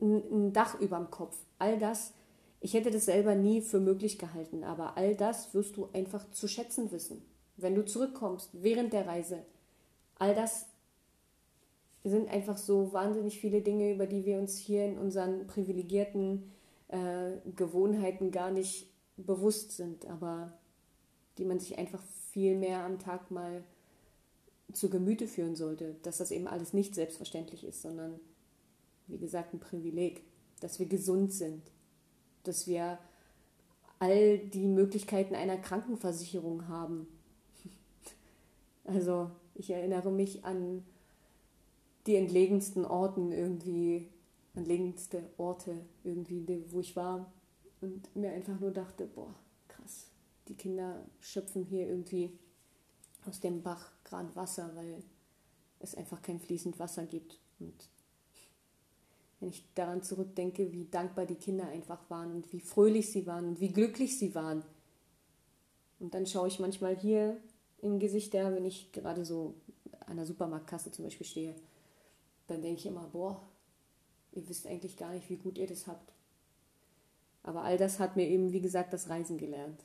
ein 0.00 0.52
Dach 0.52 0.80
über 0.80 0.96
dem 0.96 1.10
Kopf, 1.10 1.36
all 1.58 1.78
das, 1.78 2.12
ich 2.60 2.74
hätte 2.74 2.90
das 2.90 3.06
selber 3.06 3.34
nie 3.34 3.60
für 3.60 3.80
möglich 3.80 4.18
gehalten, 4.18 4.64
aber 4.64 4.96
all 4.96 5.16
das 5.16 5.52
wirst 5.54 5.76
du 5.76 5.88
einfach 5.92 6.30
zu 6.30 6.48
schätzen 6.48 6.90
wissen, 6.92 7.22
wenn 7.56 7.74
du 7.74 7.84
zurückkommst, 7.84 8.50
während 8.52 8.92
der 8.92 9.06
Reise. 9.06 9.44
All 10.18 10.34
das 10.34 10.66
sind 12.04 12.28
einfach 12.28 12.56
so 12.56 12.92
wahnsinnig 12.92 13.40
viele 13.40 13.62
Dinge, 13.62 13.92
über 13.92 14.06
die 14.06 14.24
wir 14.24 14.38
uns 14.38 14.56
hier 14.56 14.86
in 14.86 14.98
unseren 14.98 15.46
privilegierten 15.46 16.52
äh, 16.88 17.32
Gewohnheiten 17.56 18.30
gar 18.30 18.50
nicht 18.50 18.88
bewusst 19.16 19.72
sind, 19.72 20.06
aber 20.06 20.52
die 21.38 21.44
man 21.44 21.58
sich 21.58 21.78
einfach 21.78 22.02
viel 22.30 22.56
mehr 22.56 22.84
am 22.84 22.98
Tag 22.98 23.30
mal 23.30 23.64
zu 24.72 24.90
Gemüte 24.90 25.26
führen 25.26 25.56
sollte, 25.56 25.96
dass 26.02 26.18
das 26.18 26.30
eben 26.30 26.46
alles 26.46 26.72
nicht 26.72 26.94
selbstverständlich 26.94 27.64
ist, 27.64 27.82
sondern 27.82 28.18
wie 29.06 29.18
gesagt 29.18 29.54
ein 29.54 29.60
Privileg, 29.60 30.22
dass 30.60 30.78
wir 30.78 30.86
gesund 30.86 31.32
sind, 31.32 31.62
dass 32.44 32.66
wir 32.66 32.98
all 33.98 34.38
die 34.38 34.66
Möglichkeiten 34.66 35.34
einer 35.34 35.56
Krankenversicherung 35.56 36.68
haben. 36.68 37.06
Also 38.84 39.30
ich 39.54 39.70
erinnere 39.70 40.10
mich 40.10 40.44
an 40.44 40.84
die 42.06 42.16
entlegensten 42.16 42.84
Orten 42.84 43.30
irgendwie, 43.30 44.08
entlegenste 44.56 45.22
Orte 45.38 45.86
irgendwie, 46.02 46.64
wo 46.70 46.80
ich 46.80 46.96
war 46.96 47.32
und 47.80 48.14
mir 48.16 48.32
einfach 48.32 48.58
nur 48.58 48.72
dachte, 48.72 49.06
boah, 49.06 49.32
krass, 49.68 50.08
die 50.48 50.54
Kinder 50.54 51.04
schöpfen 51.20 51.64
hier 51.64 51.88
irgendwie 51.88 52.36
aus 53.24 53.38
dem 53.38 53.62
Bach 53.62 53.92
gerade 54.12 54.34
Wasser, 54.36 54.70
weil 54.74 55.02
es 55.80 55.94
einfach 55.94 56.22
kein 56.22 56.40
fließend 56.40 56.78
Wasser 56.78 57.06
gibt. 57.06 57.38
Und 57.58 57.74
wenn 59.40 59.48
ich 59.48 59.64
daran 59.74 60.02
zurückdenke, 60.02 60.72
wie 60.72 60.84
dankbar 60.84 61.26
die 61.26 61.34
Kinder 61.34 61.66
einfach 61.66 61.98
waren 62.08 62.32
und 62.32 62.52
wie 62.52 62.60
fröhlich 62.60 63.10
sie 63.10 63.26
waren 63.26 63.48
und 63.48 63.60
wie 63.60 63.72
glücklich 63.72 64.18
sie 64.18 64.34
waren. 64.34 64.62
Und 65.98 66.14
dann 66.14 66.26
schaue 66.26 66.48
ich 66.48 66.60
manchmal 66.60 66.96
hier 66.96 67.36
in 67.80 67.98
Gesichter, 67.98 68.54
wenn 68.54 68.64
ich 68.64 68.92
gerade 68.92 69.24
so 69.24 69.54
an 70.06 70.16
der 70.16 70.26
Supermarktkasse 70.26 70.92
zum 70.92 71.04
Beispiel 71.04 71.26
stehe, 71.26 71.54
dann 72.46 72.62
denke 72.62 72.78
ich 72.78 72.86
immer, 72.86 73.08
boah, 73.12 73.42
ihr 74.32 74.48
wisst 74.48 74.66
eigentlich 74.66 74.96
gar 74.96 75.12
nicht, 75.12 75.28
wie 75.28 75.36
gut 75.36 75.58
ihr 75.58 75.66
das 75.66 75.86
habt. 75.86 76.12
Aber 77.42 77.62
all 77.62 77.76
das 77.76 77.98
hat 77.98 78.14
mir 78.14 78.28
eben, 78.28 78.52
wie 78.52 78.60
gesagt, 78.60 78.92
das 78.92 79.08
Reisen 79.08 79.38
gelernt. 79.38 79.82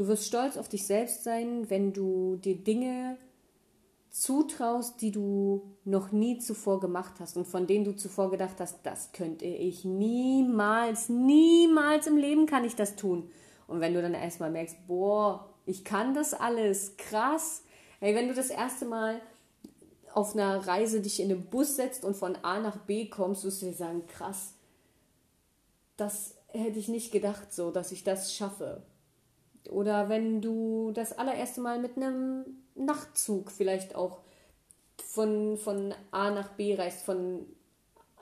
Du 0.00 0.08
wirst 0.08 0.24
stolz 0.24 0.56
auf 0.56 0.70
dich 0.70 0.86
selbst 0.86 1.24
sein, 1.24 1.68
wenn 1.68 1.92
du 1.92 2.36
dir 2.36 2.56
Dinge 2.56 3.18
zutraust, 4.08 5.02
die 5.02 5.10
du 5.10 5.76
noch 5.84 6.10
nie 6.10 6.38
zuvor 6.38 6.80
gemacht 6.80 7.16
hast 7.20 7.36
und 7.36 7.46
von 7.46 7.66
denen 7.66 7.84
du 7.84 7.94
zuvor 7.94 8.30
gedacht 8.30 8.60
hast, 8.60 8.78
das 8.84 9.12
könnte 9.12 9.44
ich 9.44 9.84
niemals, 9.84 11.10
niemals 11.10 12.06
im 12.06 12.16
Leben 12.16 12.46
kann 12.46 12.64
ich 12.64 12.76
das 12.76 12.96
tun. 12.96 13.30
Und 13.66 13.80
wenn 13.80 13.92
du 13.92 14.00
dann 14.00 14.14
erstmal 14.14 14.50
merkst, 14.50 14.86
boah, 14.86 15.50
ich 15.66 15.84
kann 15.84 16.14
das 16.14 16.32
alles, 16.32 16.96
krass. 16.96 17.62
Hey, 17.98 18.14
wenn 18.14 18.28
du 18.28 18.32
das 18.32 18.48
erste 18.48 18.86
Mal 18.86 19.20
auf 20.14 20.32
einer 20.32 20.66
Reise 20.66 21.02
dich 21.02 21.20
in 21.20 21.28
den 21.28 21.44
Bus 21.44 21.76
setzt 21.76 22.06
und 22.06 22.16
von 22.16 22.36
A 22.36 22.58
nach 22.58 22.78
B 22.78 23.10
kommst, 23.10 23.44
wirst 23.44 23.60
du 23.60 23.66
dir 23.66 23.74
sagen, 23.74 24.06
krass, 24.06 24.54
das 25.98 26.36
hätte 26.48 26.78
ich 26.78 26.88
nicht 26.88 27.12
gedacht 27.12 27.52
so, 27.52 27.70
dass 27.70 27.92
ich 27.92 28.02
das 28.02 28.34
schaffe. 28.34 28.82
Oder 29.68 30.08
wenn 30.08 30.40
du 30.40 30.90
das 30.92 31.16
allererste 31.16 31.60
Mal 31.60 31.78
mit 31.78 31.96
einem 31.96 32.44
Nachtzug 32.74 33.50
vielleicht 33.50 33.94
auch 33.94 34.20
von, 35.04 35.56
von 35.58 35.94
A 36.10 36.30
nach 36.30 36.50
B 36.50 36.74
reist, 36.74 37.02
von 37.02 37.46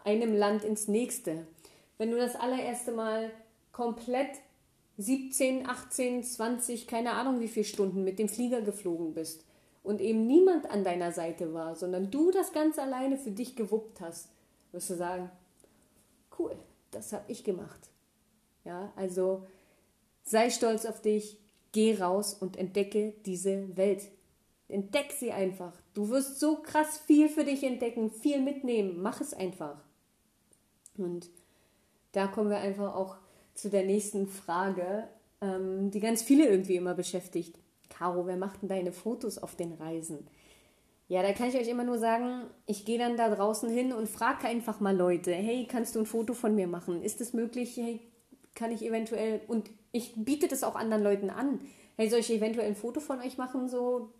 einem 0.04 0.34
Land 0.34 0.64
ins 0.64 0.88
nächste. 0.88 1.46
Wenn 1.98 2.10
du 2.10 2.16
das 2.16 2.34
allererste 2.34 2.92
Mal 2.92 3.30
komplett 3.72 4.30
17, 4.96 5.68
18, 5.68 6.24
20, 6.24 6.86
keine 6.86 7.12
Ahnung 7.12 7.40
wie 7.40 7.48
viele 7.48 7.64
Stunden 7.64 8.04
mit 8.04 8.18
dem 8.18 8.28
Flieger 8.28 8.62
geflogen 8.62 9.14
bist 9.14 9.44
und 9.82 10.00
eben 10.00 10.26
niemand 10.26 10.70
an 10.70 10.82
deiner 10.82 11.12
Seite 11.12 11.52
war, 11.54 11.76
sondern 11.76 12.10
du 12.10 12.30
das 12.30 12.52
ganz 12.52 12.78
alleine 12.78 13.16
für 13.16 13.30
dich 13.30 13.54
gewuppt 13.54 14.00
hast, 14.00 14.28
wirst 14.72 14.90
du 14.90 14.94
sagen, 14.94 15.30
cool, 16.38 16.56
das 16.90 17.12
habe 17.12 17.24
ich 17.30 17.44
gemacht. 17.44 17.90
Ja, 18.64 18.92
also 18.96 19.46
sei 20.30 20.50
stolz 20.50 20.84
auf 20.86 21.00
dich, 21.00 21.38
geh 21.72 21.96
raus 21.96 22.34
und 22.34 22.56
entdecke 22.56 23.14
diese 23.26 23.76
Welt. 23.76 24.08
Entdeck 24.68 25.12
sie 25.12 25.32
einfach. 25.32 25.72
Du 25.94 26.10
wirst 26.10 26.40
so 26.40 26.56
krass 26.56 26.98
viel 26.98 27.28
für 27.28 27.44
dich 27.44 27.64
entdecken, 27.64 28.10
viel 28.10 28.40
mitnehmen. 28.40 29.00
Mach 29.00 29.20
es 29.20 29.32
einfach. 29.32 29.76
Und 30.96 31.30
da 32.12 32.26
kommen 32.26 32.50
wir 32.50 32.58
einfach 32.58 32.94
auch 32.94 33.16
zu 33.54 33.70
der 33.70 33.84
nächsten 33.84 34.26
Frage, 34.26 35.08
ähm, 35.40 35.90
die 35.90 36.00
ganz 36.00 36.22
viele 36.22 36.46
irgendwie 36.46 36.76
immer 36.76 36.94
beschäftigt. 36.94 37.58
Caro, 37.88 38.26
wer 38.26 38.36
macht 38.36 38.62
denn 38.62 38.68
deine 38.68 38.92
Fotos 38.92 39.38
auf 39.38 39.56
den 39.56 39.72
Reisen? 39.72 40.26
Ja, 41.08 41.22
da 41.22 41.32
kann 41.32 41.48
ich 41.48 41.56
euch 41.56 41.68
immer 41.68 41.84
nur 41.84 41.98
sagen, 41.98 42.42
ich 42.66 42.84
gehe 42.84 42.98
dann 42.98 43.16
da 43.16 43.34
draußen 43.34 43.70
hin 43.70 43.94
und 43.94 44.08
frage 44.08 44.46
einfach 44.46 44.80
mal 44.80 44.94
Leute, 44.94 45.32
hey, 45.32 45.66
kannst 45.66 45.94
du 45.94 46.00
ein 46.00 46.06
Foto 46.06 46.34
von 46.34 46.54
mir 46.54 46.66
machen? 46.66 47.02
Ist 47.02 47.22
es 47.22 47.32
möglich? 47.32 47.76
Hey, 47.78 48.00
kann 48.58 48.72
ich 48.72 48.84
eventuell, 48.84 49.40
und 49.46 49.70
ich 49.92 50.14
biete 50.16 50.48
das 50.48 50.64
auch 50.64 50.74
anderen 50.74 51.04
Leuten 51.04 51.30
an, 51.30 51.60
hey, 51.96 52.10
soll 52.10 52.20
ich 52.20 52.30
eventuell 52.32 52.66
ein 52.66 52.74
Foto 52.74 53.00
von 53.00 53.20
euch 53.20 53.38
machen, 53.38 53.68
so, 53.68 54.10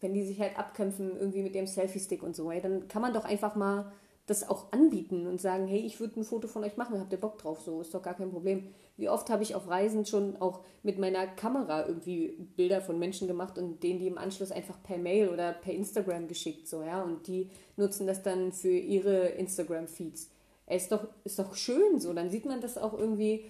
wenn 0.00 0.12
die 0.12 0.22
sich 0.22 0.38
halt 0.38 0.58
abkämpfen, 0.58 1.16
irgendwie 1.16 1.42
mit 1.42 1.54
dem 1.54 1.66
Selfie-Stick 1.66 2.22
und 2.22 2.36
so, 2.36 2.52
hey, 2.52 2.60
dann 2.60 2.88
kann 2.88 3.02
man 3.02 3.14
doch 3.14 3.24
einfach 3.24 3.56
mal 3.56 3.90
das 4.26 4.48
auch 4.48 4.72
anbieten 4.72 5.26
und 5.26 5.40
sagen, 5.40 5.68
hey, 5.68 5.78
ich 5.78 6.00
würde 6.00 6.20
ein 6.20 6.24
Foto 6.24 6.48
von 6.48 6.64
euch 6.64 6.76
machen, 6.76 6.98
habt 6.98 7.12
ihr 7.12 7.20
Bock 7.20 7.38
drauf, 7.38 7.60
so, 7.60 7.80
ist 7.80 7.94
doch 7.94 8.02
gar 8.02 8.14
kein 8.14 8.30
Problem. 8.30 8.68
Wie 8.96 9.08
oft 9.08 9.30
habe 9.30 9.44
ich 9.44 9.54
auf 9.54 9.68
Reisen 9.68 10.04
schon 10.04 10.36
auch 10.36 10.60
mit 10.82 10.98
meiner 10.98 11.26
Kamera 11.28 11.86
irgendwie 11.86 12.36
Bilder 12.56 12.80
von 12.80 12.98
Menschen 12.98 13.28
gemacht 13.28 13.56
und 13.56 13.82
denen 13.82 14.00
die 14.00 14.08
im 14.08 14.18
Anschluss 14.18 14.50
einfach 14.50 14.82
per 14.82 14.98
Mail 14.98 15.28
oder 15.28 15.52
per 15.52 15.72
Instagram 15.72 16.26
geschickt, 16.26 16.68
so, 16.68 16.82
ja, 16.82 17.02
und 17.02 17.26
die 17.28 17.50
nutzen 17.76 18.06
das 18.06 18.22
dann 18.22 18.52
für 18.52 18.76
ihre 18.76 19.28
Instagram-Feeds. 19.28 20.30
Ist 20.68 20.90
doch, 20.90 21.06
ist 21.22 21.38
doch 21.38 21.54
schön 21.54 22.00
so, 22.00 22.12
dann 22.12 22.28
sieht 22.28 22.46
man 22.46 22.60
das 22.60 22.76
auch 22.76 22.98
irgendwie 22.98 23.44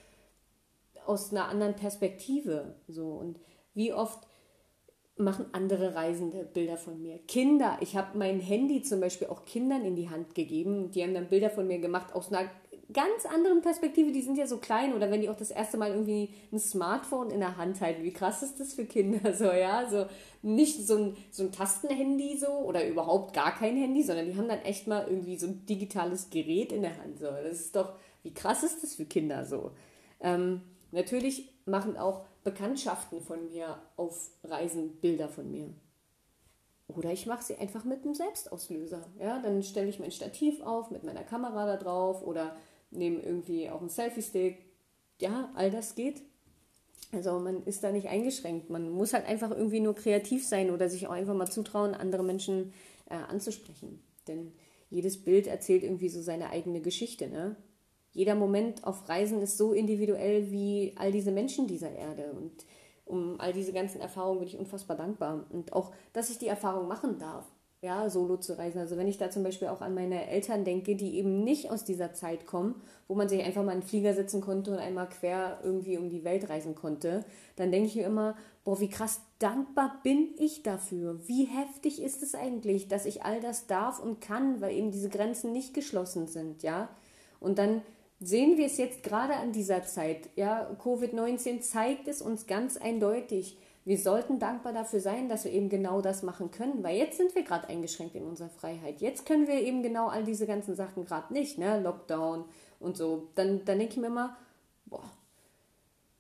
aus 1.09 1.31
einer 1.31 1.49
anderen 1.49 1.75
Perspektive. 1.75 2.77
So. 2.88 3.09
Und 3.12 3.38
wie 3.75 3.92
oft 3.92 4.27
machen 5.19 5.47
andere 5.53 5.95
Reisende 5.95 6.45
Bilder 6.45 6.77
von 6.77 7.01
mir. 7.01 7.19
Kinder, 7.27 7.79
ich 7.81 7.97
habe 7.97 8.19
mein 8.19 8.38
Handy 8.38 8.83
zum 8.83 9.01
Beispiel 9.01 9.29
auch 9.29 9.47
Kindern 9.47 9.85
in 9.85 9.97
die 9.97 10.11
Hand 10.11 10.35
gegeben. 10.35 10.90
Die 10.90 11.03
haben 11.03 11.14
dann 11.14 11.29
Bilder 11.29 11.49
von 11.49 11.66
mir 11.66 11.79
gemacht 11.79 12.14
aus 12.14 12.31
einer 12.31 12.51
ganz 12.92 13.25
anderen 13.27 13.62
Perspektive. 13.62 14.12
Die 14.12 14.21
sind 14.21 14.37
ja 14.37 14.47
so 14.47 14.59
klein 14.59 14.92
oder 14.92 15.11
wenn 15.11 15.23
die 15.23 15.31
auch 15.31 15.37
das 15.37 15.51
erste 15.51 15.79
Mal 15.79 15.90
irgendwie 15.90 16.35
ein 16.53 16.59
Smartphone 16.59 17.31
in 17.31 17.40
der 17.40 17.57
Hand 17.57 17.81
halten. 17.81 18.05
Wie 18.05 18.12
krass 18.12 18.42
ist 18.42 18.61
das 18.61 18.75
für 18.75 18.85
Kinder 18.85 19.33
so, 19.35 19.47
ja? 19.47 19.88
So 19.88 20.07
nicht 20.42 20.87
so 20.87 20.97
ein, 20.97 21.16
so 21.31 21.45
ein 21.45 21.53
Tastenhandy 21.53 22.37
so 22.37 22.49
oder 22.49 22.87
überhaupt 22.87 23.35
gar 23.35 23.55
kein 23.55 23.77
Handy, 23.77 24.03
sondern 24.03 24.27
die 24.27 24.37
haben 24.37 24.49
dann 24.49 24.61
echt 24.61 24.87
mal 24.87 25.07
irgendwie 25.09 25.38
so 25.38 25.47
ein 25.47 25.64
digitales 25.64 26.29
Gerät 26.29 26.73
in 26.73 26.83
der 26.83 26.99
Hand. 26.99 27.19
So. 27.19 27.27
Das 27.27 27.59
ist 27.59 27.75
doch, 27.75 27.95
wie 28.23 28.35
krass 28.35 28.62
ist 28.62 28.83
das 28.83 28.95
für 28.95 29.07
Kinder 29.07 29.47
so? 29.47 29.73
Ähm, 30.21 30.61
Natürlich 30.97 31.53
machen 31.67 31.99
auch 31.99 32.25
Bekanntschaften 32.43 33.21
von 33.21 33.45
mir 33.45 33.79
auf 33.97 34.31
Reisen 34.43 34.97
Bilder 34.97 35.29
von 35.29 35.51
mir. 35.51 35.69
Oder 36.89 37.13
ich 37.13 37.27
mache 37.27 37.45
sie 37.45 37.57
einfach 37.57 37.85
mit 37.85 38.03
einem 38.03 38.15
Selbstauslöser. 38.15 39.07
Ja, 39.21 39.39
dann 39.43 39.63
stelle 39.63 39.91
ich 39.91 39.99
mein 39.99 40.11
Stativ 40.11 40.63
auf 40.63 40.91
mit 40.91 41.05
meiner 41.05 41.23
Kamera 41.23 41.67
da 41.67 41.77
drauf 41.77 42.27
oder 42.27 42.57
nehme 42.91 43.21
irgendwie 43.21 43.69
auch 43.69 43.81
einen 43.81 43.91
Selfie-Stick. 43.91 44.65
Ja, 45.21 45.51
all 45.55 45.71
das 45.71 45.97
geht. 45.97 46.23
Also 47.13 47.39
man 47.41 47.63
ist 47.65 47.85
da 47.85 47.93
nicht 47.93 48.09
eingeschränkt. 48.09 48.71
Man 48.71 48.89
muss 48.89 49.13
halt 49.13 49.27
einfach 49.27 49.51
irgendwie 49.51 49.81
nur 49.81 49.95
kreativ 49.95 50.47
sein 50.47 50.71
oder 50.71 50.89
sich 50.89 51.07
auch 51.07 51.13
einfach 51.13 51.35
mal 51.35 51.51
zutrauen, 51.51 51.95
andere 51.95 52.25
Menschen 52.25 52.73
äh, 53.11 53.17
anzusprechen. 53.17 54.03
Denn 54.29 54.55
jedes 54.89 55.23
Bild 55.23 55.47
erzählt 55.47 55.83
irgendwie 55.83 56.09
so 56.09 56.23
seine 56.23 56.49
eigene 56.49 56.81
Geschichte. 56.81 57.29
Ne? 57.29 57.57
Jeder 58.17 58.35
Moment 58.35 58.83
auf 58.85 59.07
Reisen 59.11 59.43
ist 59.43 59.59
so 59.59 59.75
individuell 59.75 60.51
wie 60.51 60.95
all 60.97 61.13
diese 61.13 61.31
Menschen 61.31 61.67
dieser 61.67 61.93
Erde. 61.93 62.33
Und 62.33 62.65
um 63.05 63.39
all 63.39 63.53
diese 63.53 63.75
ganzen 63.75 64.01
Erfahrungen 64.01 64.39
bin 64.39 64.49
ich 64.49 64.59
unfassbar 64.59 64.97
dankbar. 64.97 65.45
Und 65.51 65.75
auch, 65.75 65.93
dass 66.15 66.31
ich 66.31 66.39
die 66.39 66.49
Erfahrung 66.49 66.89
machen 66.89 67.19
darf, 67.19 67.45
ja, 67.83 68.09
solo 68.09 68.39
zu 68.39 68.57
reisen. 68.57 68.79
Also 68.79 68.97
wenn 68.97 69.07
ich 69.07 69.19
da 69.19 69.31
zum 69.31 69.43
Beispiel 69.43 69.69
auch 69.69 69.83
an 69.83 69.95
meine 69.95 70.29
Eltern 70.29 70.65
denke, 70.65 70.97
die 70.97 71.19
eben 71.19 71.45
nicht 71.45 71.71
aus 71.71 71.85
dieser 71.85 72.15
Zeit 72.15 72.47
kommen, 72.47 72.81
wo 73.07 73.15
man 73.15 73.29
sich 73.29 73.45
einfach 73.45 73.63
mal 73.63 73.75
in 73.75 73.81
den 73.81 73.87
Flieger 73.87 74.15
sitzen 74.15 74.41
konnte 74.41 74.71
und 74.71 74.79
einmal 74.79 75.11
quer 75.11 75.61
irgendwie 75.63 75.99
um 75.99 76.09
die 76.09 76.25
Welt 76.25 76.49
reisen 76.49 76.75
konnte, 76.75 77.23
dann 77.57 77.71
denke 77.71 77.89
ich 77.89 77.97
mir 77.97 78.07
immer, 78.07 78.35
boah, 78.65 78.81
wie 78.81 78.89
krass 78.89 79.21
dankbar 79.39 80.01
bin 80.03 80.31
ich 80.39 80.63
dafür. 80.63 81.21
Wie 81.29 81.45
heftig 81.45 82.03
ist 82.03 82.23
es 82.23 82.35
eigentlich, 82.35 82.89
dass 82.89 83.05
ich 83.05 83.25
all 83.25 83.43
das 83.43 83.67
darf 83.67 84.03
und 84.03 84.23
kann, 84.23 84.63
weil 84.63 84.75
eben 84.75 84.91
diese 84.91 85.11
Grenzen 85.11 85.53
nicht 85.53 85.75
geschlossen 85.75 86.29
sind, 86.29 86.63
ja. 86.63 86.89
Und 87.41 87.59
dann 87.59 87.83
sehen 88.21 88.57
wir 88.57 88.67
es 88.67 88.79
jetzt 88.79 89.03
gerade 89.03 89.35
an 89.35 89.53
dieser 89.53 89.85
Zeit. 89.85 90.31
Ja, 90.37 90.71
Covid-19 90.83 91.61
zeigt 91.61 92.09
es 92.09 92.23
uns 92.23 92.47
ganz 92.47 92.77
eindeutig. 92.77 93.59
Wir 93.85 93.99
sollten 93.99 94.39
dankbar 94.39 94.73
dafür 94.73 95.01
sein, 95.01 95.29
dass 95.29 95.45
wir 95.45 95.53
eben 95.53 95.69
genau 95.69 96.01
das 96.01 96.23
machen 96.23 96.51
können, 96.51 96.83
weil 96.83 96.97
jetzt 96.97 97.19
sind 97.19 97.35
wir 97.35 97.45
gerade 97.45 97.69
eingeschränkt 97.69 98.17
in 98.17 98.25
unserer 98.25 98.49
Freiheit. 98.49 99.01
Jetzt 99.01 99.27
können 99.27 99.47
wir 99.47 99.61
eben 99.61 99.83
genau 99.83 100.09
all 100.09 100.25
diese 100.25 100.47
ganzen 100.47 100.75
Sachen 100.75 101.05
gerade 101.05 101.33
nicht, 101.33 101.57
ne? 101.59 101.81
Lockdown 101.81 102.47
und 102.81 102.97
so. 102.97 103.29
Dann, 103.37 103.65
dann 103.65 103.79
denke 103.79 103.95
ich 103.95 104.01
mir 104.01 104.09
immer, 104.09 104.37
boah, 104.87 105.05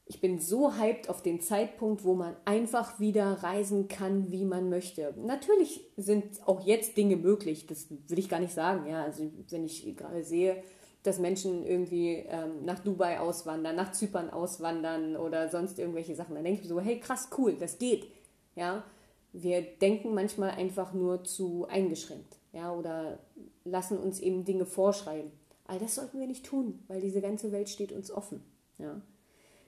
ich 0.08 0.20
bin 0.20 0.38
so 0.38 0.76
hyped 0.76 1.08
auf 1.08 1.20
den 1.22 1.40
Zeitpunkt, 1.40 2.04
wo 2.04 2.14
man 2.14 2.36
einfach 2.44 3.00
wieder 3.00 3.42
reisen 3.42 3.88
kann, 3.88 4.30
wie 4.30 4.44
man 4.44 4.70
möchte. 4.70 5.12
Natürlich 5.16 5.84
sind 5.96 6.46
auch 6.46 6.64
jetzt 6.64 6.96
Dinge 6.96 7.16
möglich, 7.16 7.66
das 7.66 7.88
will 7.90 8.18
ich 8.20 8.28
gar 8.28 8.38
nicht 8.38 8.54
sagen. 8.54 8.88
Ja, 8.88 9.02
also 9.02 9.24
wenn 9.50 9.64
ich 9.64 9.96
gerade 9.96 10.22
sehe, 10.22 10.62
dass 11.06 11.18
Menschen 11.18 11.64
irgendwie 11.64 12.24
ähm, 12.28 12.64
nach 12.64 12.80
Dubai 12.80 13.20
auswandern, 13.20 13.76
nach 13.76 13.92
Zypern 13.92 14.30
auswandern 14.30 15.16
oder 15.16 15.48
sonst 15.48 15.78
irgendwelche 15.78 16.14
Sachen. 16.14 16.34
Dann 16.34 16.44
denke 16.44 16.62
ich 16.62 16.68
so, 16.68 16.80
hey, 16.80 16.98
krass, 16.98 17.28
cool, 17.38 17.54
das 17.54 17.78
geht. 17.78 18.08
Ja, 18.54 18.84
wir 19.32 19.62
denken 19.62 20.14
manchmal 20.14 20.50
einfach 20.50 20.92
nur 20.92 21.24
zu 21.24 21.66
eingeschränkt, 21.68 22.36
ja, 22.52 22.72
oder 22.72 23.18
lassen 23.64 23.98
uns 23.98 24.18
eben 24.20 24.44
Dinge 24.44 24.64
vorschreiben. 24.64 25.30
All 25.66 25.78
das 25.78 25.96
sollten 25.96 26.18
wir 26.18 26.26
nicht 26.26 26.46
tun, 26.46 26.82
weil 26.88 27.00
diese 27.00 27.20
ganze 27.20 27.52
Welt 27.52 27.68
steht 27.68 27.92
uns 27.92 28.10
offen. 28.10 28.42
Ja. 28.78 29.00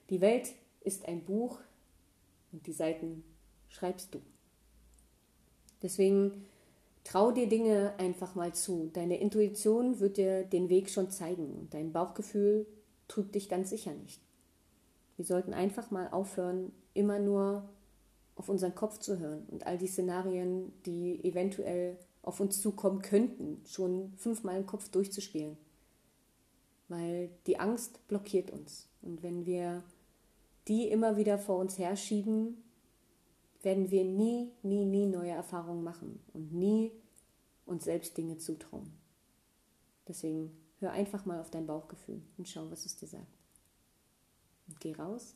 Die 0.09 0.21
Welt 0.21 0.49
ist 0.81 1.07
ein 1.07 1.23
Buch 1.23 1.59
und 2.51 2.65
die 2.65 2.73
Seiten 2.73 3.23
schreibst 3.67 4.15
du. 4.15 4.21
Deswegen 5.81 6.45
Trau 7.09 7.31
dir 7.31 7.49
Dinge 7.49 7.95
einfach 7.97 8.35
mal 8.35 8.53
zu. 8.53 8.91
Deine 8.93 9.19
Intuition 9.19 9.99
wird 9.99 10.17
dir 10.17 10.43
den 10.43 10.69
Weg 10.69 10.91
schon 10.91 11.09
zeigen 11.09 11.67
dein 11.71 11.91
Bauchgefühl 11.91 12.67
trügt 13.07 13.33
dich 13.33 13.49
ganz 13.49 13.71
sicher 13.71 13.95
nicht. 13.95 14.21
Wir 15.17 15.25
sollten 15.25 15.55
einfach 15.55 15.89
mal 15.89 16.07
aufhören, 16.09 16.71
immer 16.93 17.17
nur 17.17 17.67
auf 18.35 18.47
unseren 18.47 18.75
Kopf 18.75 18.99
zu 18.99 19.17
hören 19.17 19.47
und 19.47 19.65
all 19.65 19.79
die 19.79 19.87
Szenarien, 19.87 20.71
die 20.85 21.19
eventuell 21.23 21.97
auf 22.21 22.39
uns 22.39 22.61
zukommen 22.61 23.01
könnten, 23.01 23.63
schon 23.65 24.13
fünfmal 24.15 24.57
im 24.57 24.67
Kopf 24.67 24.89
durchzuspielen. 24.89 25.57
Weil 26.89 27.31
die 27.47 27.59
Angst 27.59 28.07
blockiert 28.07 28.51
uns. 28.51 28.87
Und 29.01 29.23
wenn 29.23 29.47
wir 29.47 29.83
die 30.67 30.87
immer 30.87 31.17
wieder 31.17 31.39
vor 31.39 31.57
uns 31.57 31.79
herschieben, 31.79 32.63
werden 33.61 33.91
wir 33.91 34.03
nie, 34.03 34.51
nie, 34.63 34.85
nie 34.85 35.05
neue 35.05 35.31
Erfahrungen 35.31 35.83
machen 35.83 36.19
und 36.33 36.53
nie 36.53 36.91
uns 37.65 37.83
selbst 37.83 38.17
Dinge 38.17 38.37
zutrauen. 38.37 38.91
Deswegen 40.07 40.51
hör 40.79 40.91
einfach 40.91 41.25
mal 41.25 41.39
auf 41.39 41.51
dein 41.51 41.67
Bauchgefühl 41.67 42.21
und 42.37 42.47
schau, 42.47 42.69
was 42.71 42.85
es 42.85 42.95
dir 42.95 43.07
sagt. 43.07 43.37
Und 44.67 44.79
geh 44.79 44.93
raus 44.93 45.35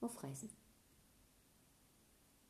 auf 0.00 0.22
Reisen. 0.22 0.50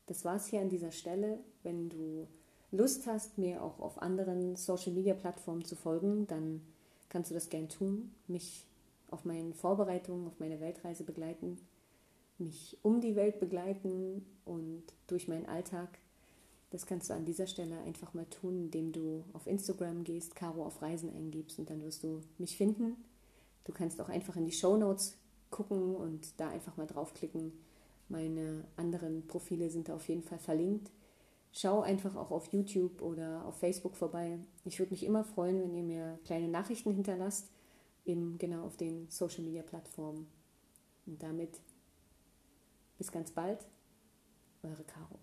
Das 0.07 0.23
war's 0.23 0.47
hier 0.47 0.61
an 0.61 0.69
dieser 0.69 0.91
Stelle. 0.91 1.39
Wenn 1.63 1.89
du 1.89 2.27
Lust 2.71 3.07
hast, 3.07 3.37
mir 3.37 3.63
auch 3.63 3.79
auf 3.79 4.01
anderen 4.01 4.55
Social-Media-Plattformen 4.55 5.65
zu 5.65 5.75
folgen, 5.75 6.27
dann 6.27 6.61
kannst 7.09 7.31
du 7.31 7.33
das 7.33 7.49
gern 7.49 7.69
tun, 7.69 8.13
mich 8.27 8.65
auf 9.09 9.25
meinen 9.25 9.53
Vorbereitungen, 9.53 10.27
auf 10.27 10.39
meine 10.39 10.59
Weltreise 10.59 11.03
begleiten, 11.03 11.57
mich 12.37 12.77
um 12.81 13.01
die 13.01 13.15
Welt 13.15 13.39
begleiten 13.39 14.25
und 14.45 14.83
durch 15.07 15.27
meinen 15.27 15.45
Alltag. 15.45 15.99
Das 16.71 16.85
kannst 16.85 17.09
du 17.09 17.13
an 17.13 17.25
dieser 17.25 17.47
Stelle 17.47 17.79
einfach 17.79 18.13
mal 18.13 18.25
tun, 18.25 18.57
indem 18.57 18.91
du 18.91 19.23
auf 19.33 19.47
Instagram 19.47 20.03
gehst, 20.03 20.35
Caro 20.35 20.65
auf 20.65 20.81
Reisen 20.81 21.09
eingibst 21.09 21.59
und 21.59 21.69
dann 21.69 21.81
wirst 21.83 22.03
du 22.03 22.21
mich 22.37 22.57
finden. 22.57 22.97
Du 23.63 23.71
kannst 23.71 24.01
auch 24.01 24.09
einfach 24.09 24.35
in 24.35 24.45
die 24.45 24.51
Show 24.51 24.75
Notes 24.77 25.17
gucken 25.49 25.95
und 25.95 26.39
da 26.39 26.49
einfach 26.49 26.75
mal 26.77 26.87
draufklicken. 26.87 27.53
Meine 28.09 28.65
anderen 28.75 29.25
Profile 29.27 29.69
sind 29.69 29.89
da 29.89 29.95
auf 29.95 30.07
jeden 30.09 30.23
Fall 30.23 30.39
verlinkt. 30.39 30.91
Schau 31.51 31.81
einfach 31.81 32.15
auch 32.15 32.31
auf 32.31 32.51
YouTube 32.51 33.01
oder 33.01 33.45
auf 33.45 33.57
Facebook 33.57 33.95
vorbei. 33.95 34.37
Ich 34.65 34.77
würde 34.79 34.91
mich 34.91 35.03
immer 35.03 35.23
freuen, 35.23 35.61
wenn 35.61 35.73
ihr 35.73 35.83
mir 35.83 36.19
kleine 36.25 36.49
Nachrichten 36.49 36.91
hinterlasst, 36.91 37.47
eben 38.05 38.37
genau 38.37 38.65
auf 38.65 38.75
den 38.75 39.07
Social 39.09 39.43
Media 39.43 39.63
Plattformen. 39.63 40.27
Und 41.05 41.23
damit 41.23 41.61
bis 42.97 43.11
ganz 43.11 43.31
bald, 43.31 43.65
eure 44.63 44.83
Caro. 44.85 45.19